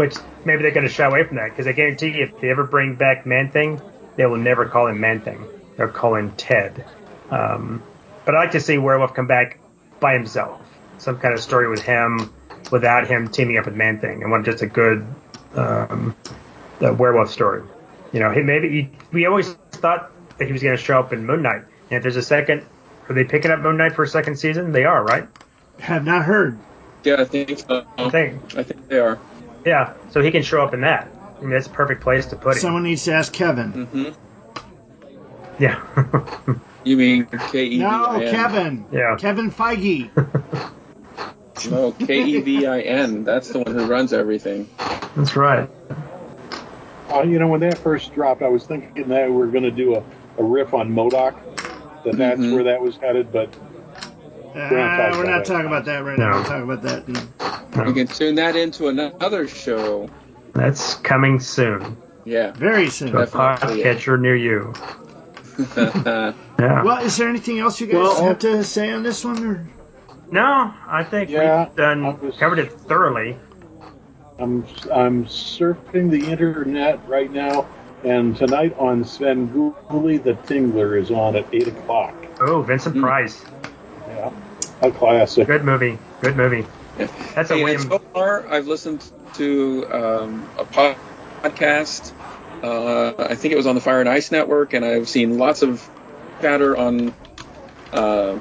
[0.00, 2.48] which maybe they're going to shy away from that because I guarantee you, if they
[2.48, 3.78] ever bring back Man Thing,
[4.16, 5.44] they will never call him Man Thing.
[5.76, 6.86] They'll call him Ted.
[7.30, 7.82] Um,
[8.24, 9.58] but I like to see Werewolf come back
[10.00, 10.58] by himself.
[10.96, 12.32] Some kind of story with him,
[12.72, 14.24] without him teaming up with Man Thing.
[14.24, 15.06] I want just a good
[15.54, 16.16] um,
[16.80, 17.62] uh, werewolf story.
[18.14, 21.12] You know, he maybe he, we always thought that he was going to show up
[21.12, 21.62] in Moon Knight.
[21.90, 22.64] And if there's a second,
[23.10, 24.72] are they picking up Moon Knight for a second season?
[24.72, 25.28] They are, right?
[25.78, 26.58] Have not heard.
[27.04, 27.84] Yeah, I think so.
[27.98, 28.56] I think.
[28.56, 29.18] I think they are.
[29.64, 31.08] Yeah, so he can show up in that.
[31.38, 32.60] I mean, that's a perfect place to put it.
[32.60, 33.72] Someone needs to ask Kevin.
[33.86, 35.62] Mm-hmm.
[35.62, 35.80] Yeah.
[36.82, 38.20] You mean K E V I N?
[38.24, 38.86] No, Kevin.
[38.90, 39.14] Yeah.
[39.18, 40.08] Kevin Feige.
[41.70, 43.22] No, K E V I N.
[43.24, 44.66] That's the one who runs everything.
[45.14, 45.68] that's right.
[47.12, 49.70] Uh, you know, when that first dropped, I was thinking that we were going to
[49.70, 50.02] do a,
[50.38, 51.34] a riff on MODOK,
[52.04, 52.54] that that's Mhm.
[52.54, 53.54] where that was headed, but
[54.54, 55.44] Uh, not talking we're about not that.
[55.44, 56.30] talking about that right No.
[56.30, 56.34] now.
[56.36, 57.08] We'll talking about that.
[57.08, 57.16] in-
[57.76, 60.08] You can tune that into another show.
[60.54, 62.50] That's coming soon Yeah.
[62.52, 63.12] very soon.
[63.12, 63.82] to a Definitely.
[63.84, 64.72] podcatcher near you.
[66.60, 66.82] Yeah.
[66.82, 69.44] Well, is there anything else you guys Well- have to say on this one?
[69.46, 69.66] Or?
[70.30, 73.36] no, I think Yeah, we've done was- covered it thoroughly.
[74.38, 77.66] I'm I'm surfing the internet right now,
[78.04, 82.14] and tonight on Svengoolie, The Tingler is on at 8 o'clock.
[82.40, 83.02] Oh, Vincent Hmm.
[83.02, 83.44] Price.
[84.08, 84.30] Yeah,
[84.82, 85.46] a classic.
[85.46, 85.98] Good movie.
[86.22, 86.66] Good movie.
[87.34, 87.82] That's a Hey, and William.
[87.82, 92.12] so far, I've listened to um, a podcast.
[92.62, 95.62] Uh, I think it was on the Fire and Ice Network, and I've seen lots
[95.62, 95.88] of
[96.40, 97.14] chatter on
[97.92, 98.38] uh,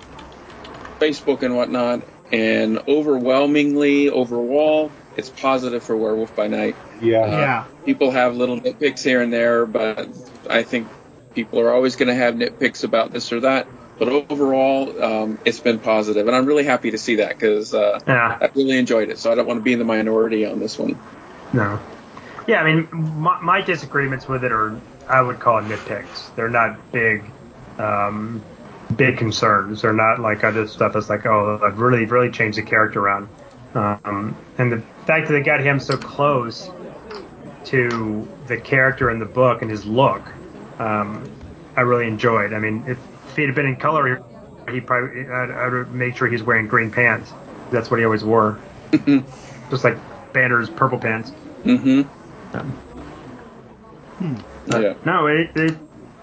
[0.99, 2.01] Facebook and whatnot.
[2.31, 6.75] And overwhelmingly, overall, it's positive for Werewolf by Night.
[7.01, 7.21] Yeah.
[7.21, 7.65] Uh, yeah.
[7.85, 10.09] People have little nitpicks here and there, but
[10.49, 10.87] I think
[11.33, 13.67] people are always going to have nitpicks about this or that.
[13.99, 17.99] But overall, um, it's been positive, and I'm really happy to see that because uh,
[18.07, 18.37] Yeah.
[18.41, 19.19] I really enjoyed it.
[19.19, 20.97] So I don't want to be in the minority on this one.
[21.51, 21.79] No.
[22.47, 26.33] Yeah, I mean, my, my disagreements with it are, I would call it nitpicks.
[26.35, 27.23] They're not big,
[27.77, 28.41] um,
[28.95, 29.81] big concerns.
[29.81, 33.27] They're not like other stuff that's like, oh, I've really, really changed the character around.
[33.75, 36.71] Um, and the fact that they got him so close
[37.65, 40.21] to the character in the book and his look,
[40.79, 41.29] um,
[41.75, 42.53] I really enjoyed.
[42.53, 42.97] I mean, if,
[43.39, 44.21] if he'd have been in color,
[44.69, 47.31] he probably, I'd, I would make sure he's wearing green pants.
[47.71, 48.59] That's what he always wore.
[49.69, 49.97] Just like
[50.33, 51.31] Banner's purple pants.
[51.63, 52.01] Mm-hmm.
[54.17, 54.35] Hmm.
[54.67, 54.93] Yeah.
[55.05, 55.77] No, it, it,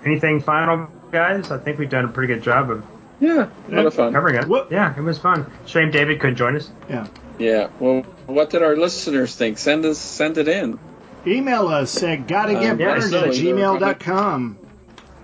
[0.04, 1.50] anything final, guys?
[1.50, 2.84] I think we've done a pretty good job of
[3.20, 3.48] Yeah.
[3.68, 4.12] A lot of fun.
[4.12, 4.46] covering it.
[4.46, 5.50] What- Yeah, it was fun.
[5.66, 6.70] Shame David couldn't join us.
[6.88, 7.06] Yeah.
[7.38, 7.68] Yeah.
[7.80, 9.58] Well, what did our listeners think?
[9.58, 10.78] Send us, send it in.
[11.26, 14.58] Email us at gotta get Um, yeah, burned at you know, gmail.com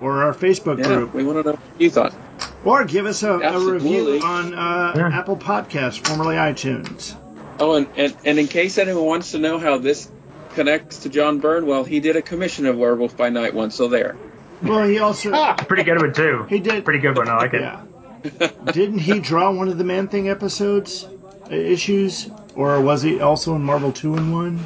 [0.02, 0.86] or our Facebook Yeah.
[0.86, 1.14] group.
[1.14, 2.14] We want to know what you thought.
[2.64, 5.08] Or give us a, a review on uh, Yeah.
[5.18, 7.14] Apple Podcasts, formerly iTunes.
[7.58, 10.10] Oh, and, and and in case anyone wants to know how this
[10.54, 13.88] connects to John Byrne, well, he did a commission of Werewolf by Night once, so
[13.88, 14.16] there.
[14.62, 15.30] Well, he also
[15.68, 16.46] Pretty good one too.
[16.48, 17.28] he did Pretty good one.
[17.28, 17.60] I like it.
[17.62, 18.50] Yeah.
[18.72, 21.08] Didn't he draw one of the Man Thing episodes
[21.50, 24.60] uh, issues, or was he also in Marvel Two-in-One?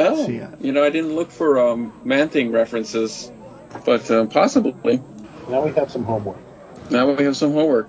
[0.00, 0.48] Oh, See ya.
[0.60, 3.30] you know, I didn't look for um, Man Thing references,
[3.84, 5.00] but uh, possibly.
[5.48, 6.38] Now we have some homework.
[6.90, 7.88] Now we have some homework.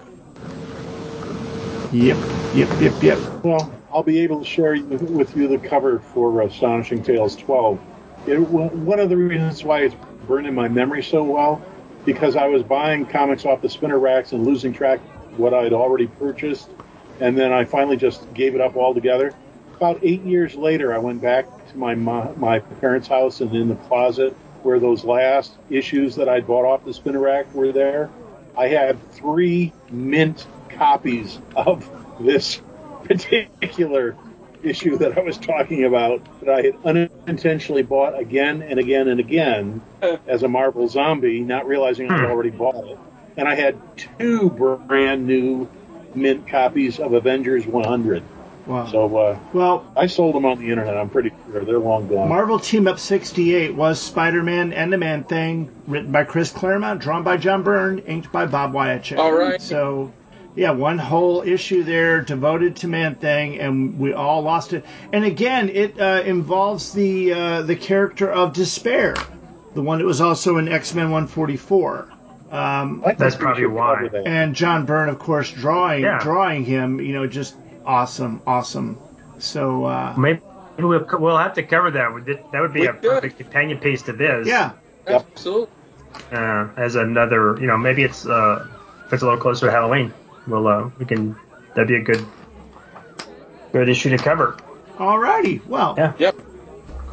[1.91, 2.17] Yep,
[2.53, 3.19] yep, yep, yep.
[3.43, 7.79] Well, I'll be able to share with you the cover for Astonishing Tales 12.
[8.27, 9.95] It, one of the reasons why it's
[10.27, 11.61] burned in my memory so well,
[12.05, 14.99] because I was buying comics off the spinner racks and losing track
[15.31, 16.69] of what I'd already purchased,
[17.19, 19.33] and then I finally just gave it up altogether.
[19.77, 23.75] About eight years later, I went back to my my parents' house and in the
[23.75, 28.09] closet where those last issues that I'd bought off the spinner rack were there.
[28.57, 31.89] I had three mint copies of
[32.19, 32.61] this
[33.03, 34.15] particular
[34.63, 39.19] issue that I was talking about that I had unintentionally bought again and again and
[39.19, 39.81] again
[40.27, 42.25] as a Marvel zombie, not realizing I'd Hmm.
[42.25, 42.97] already bought it.
[43.37, 45.69] And I had two brand new
[46.15, 48.23] mint copies of Avengers 100.
[48.67, 48.85] Wow.
[48.87, 50.97] So uh, well, I sold them on the internet.
[50.97, 52.27] I'm pretty sure they're long gone.
[52.27, 57.23] Marvel Team Up 68 was Spider-Man and the Man Thing, written by Chris Claremont, drawn
[57.23, 59.13] by John Byrne, inked by Bob Wyatt.
[59.13, 59.61] All right.
[59.61, 60.11] So,
[60.55, 64.83] yeah, one whole issue there devoted to Man Thing, and we all lost it.
[65.13, 69.15] And again, it uh, involves the uh, the character of D'Spayre,
[69.75, 72.09] the one that was also in X Men 144.
[72.51, 74.09] Um, That's probably why.
[74.25, 76.19] and John Byrne, of course, drawing Yeah.
[76.21, 76.99] drawing him.
[76.99, 77.55] You know, just
[77.87, 78.97] awesome, awesome.
[79.39, 80.41] So uh, Maybe
[80.77, 82.49] we'll, we'll have to cover that.
[82.51, 83.01] That would be a could.
[83.01, 84.47] perfect companion piece to this.
[84.47, 84.73] yeah,
[85.07, 85.25] Yep.
[85.31, 85.73] Absolutely.
[86.31, 88.67] Uh, as another, you know, maybe it's uh,
[89.05, 90.11] if it's a little closer to Halloween,
[90.47, 91.35] we'll uh, we can.
[91.75, 92.25] That'd be a good
[93.71, 94.57] good issue to cover.
[94.97, 95.65] alrighty.
[95.67, 96.13] Well, Yeah.
[96.17, 96.35] Yep.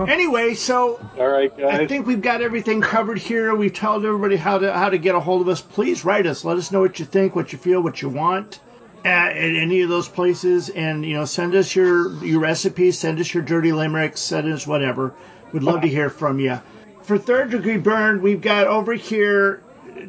[0.09, 1.81] anyway, so All right, guys.
[1.81, 3.55] I think we've got everything covered here.
[3.55, 5.61] We've told everybody how to how to get a hold of us.
[5.61, 6.45] Please write us.
[6.45, 8.61] Let us know what you think, what you feel, what you want
[9.05, 13.21] uh, at any of those places, and you know, send us your your recipes, send
[13.21, 15.13] us your dirty limericks, send us whatever.
[15.53, 16.61] We'd love to hear from you.
[17.03, 19.63] For Third Degree Byrne, we've got over here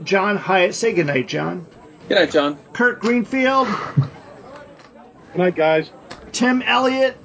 [0.03, 0.73] John Hyatt.
[0.75, 1.67] Say goodnight, John.
[2.07, 2.57] Good night, John.
[2.73, 3.67] Kurt Greenfield,
[5.31, 5.89] Good night, guys.
[6.31, 7.17] Tim Elliott,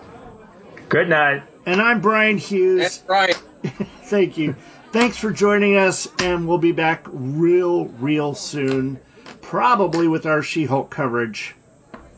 [0.89, 1.43] Good night.
[1.67, 2.99] and I'm Brian Hughes.
[2.99, 3.35] That's right.
[4.05, 4.57] Thank you.
[4.93, 8.99] Thanks for joining us, and we'll be back real, real soon,
[9.41, 11.55] probably with our She Hulk coverage.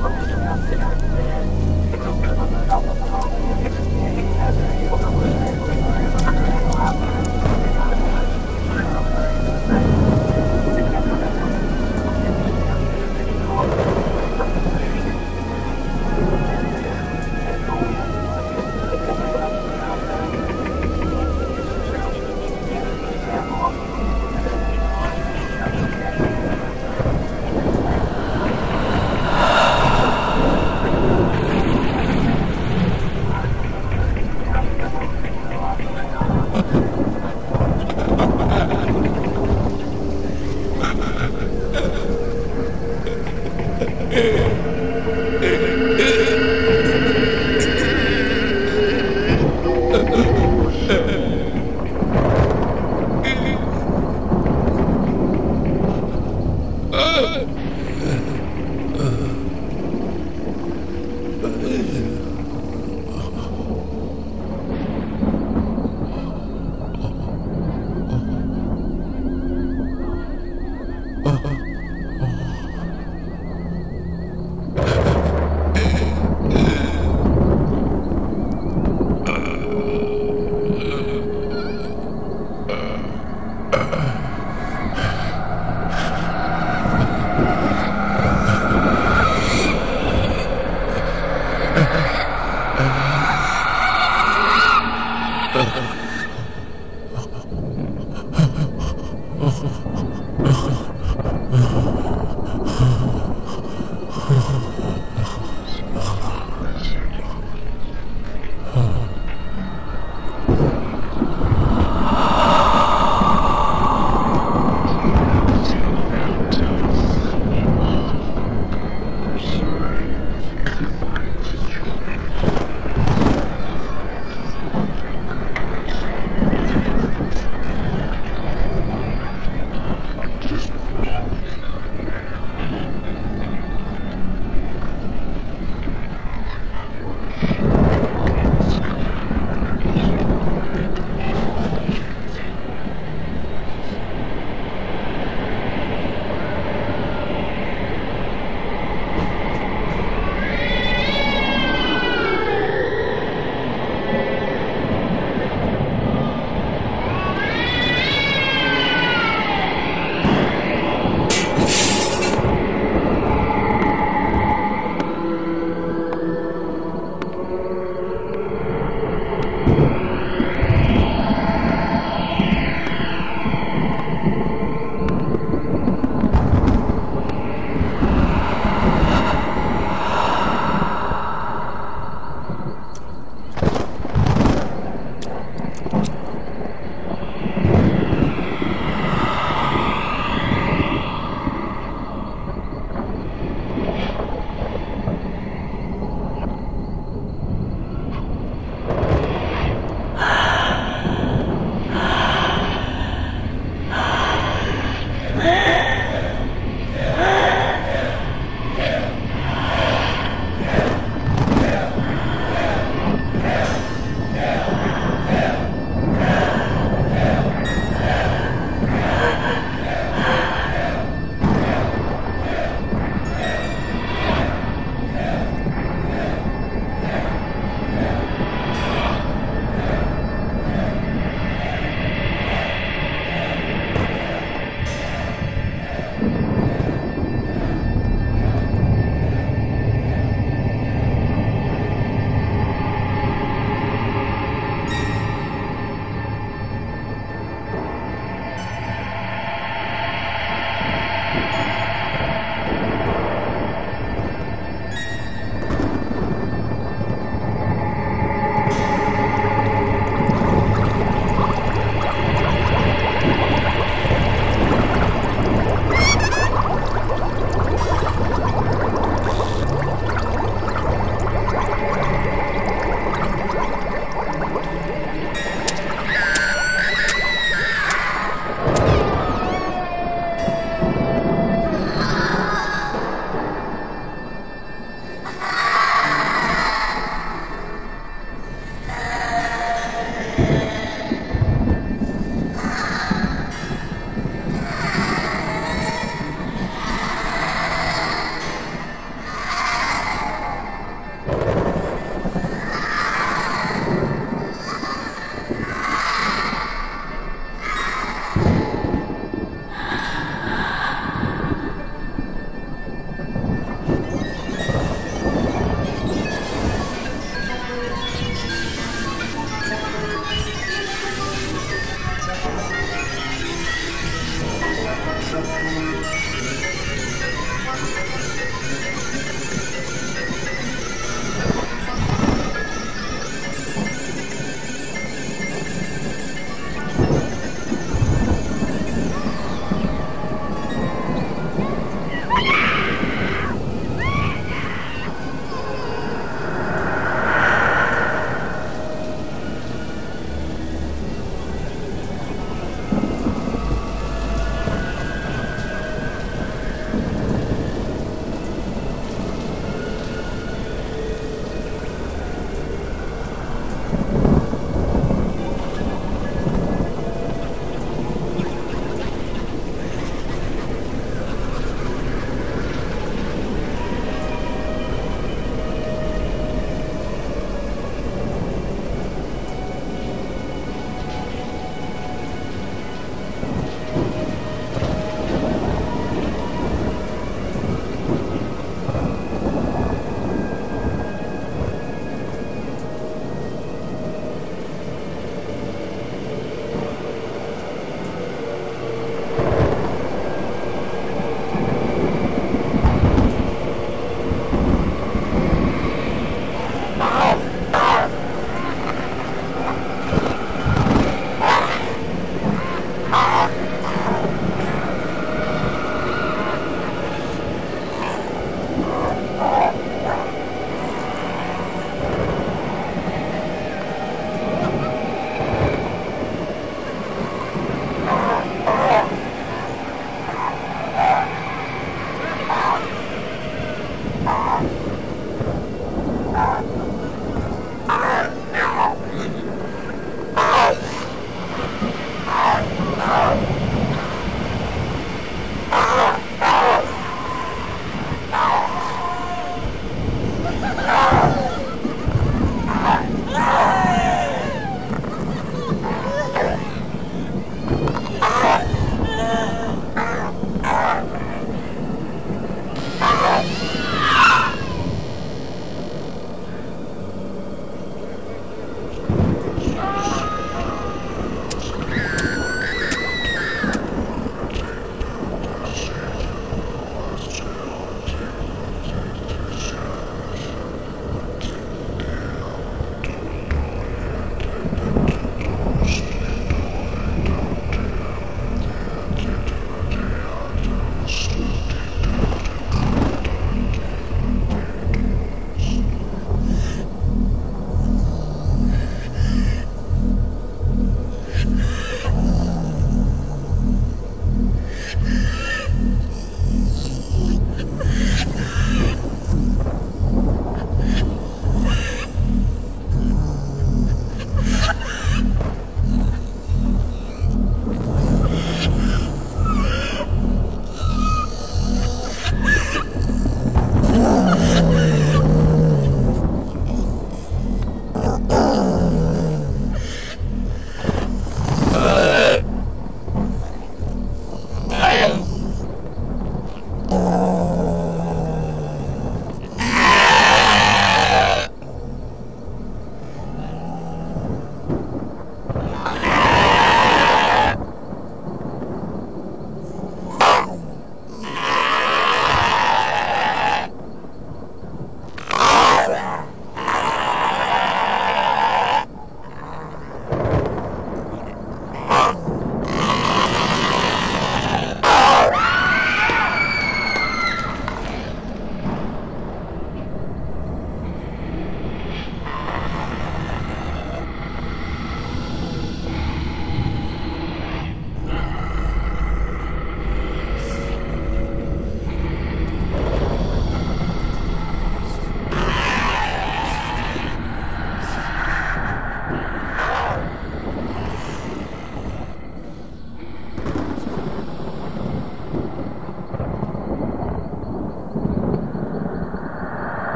[0.00, 1.11] i'm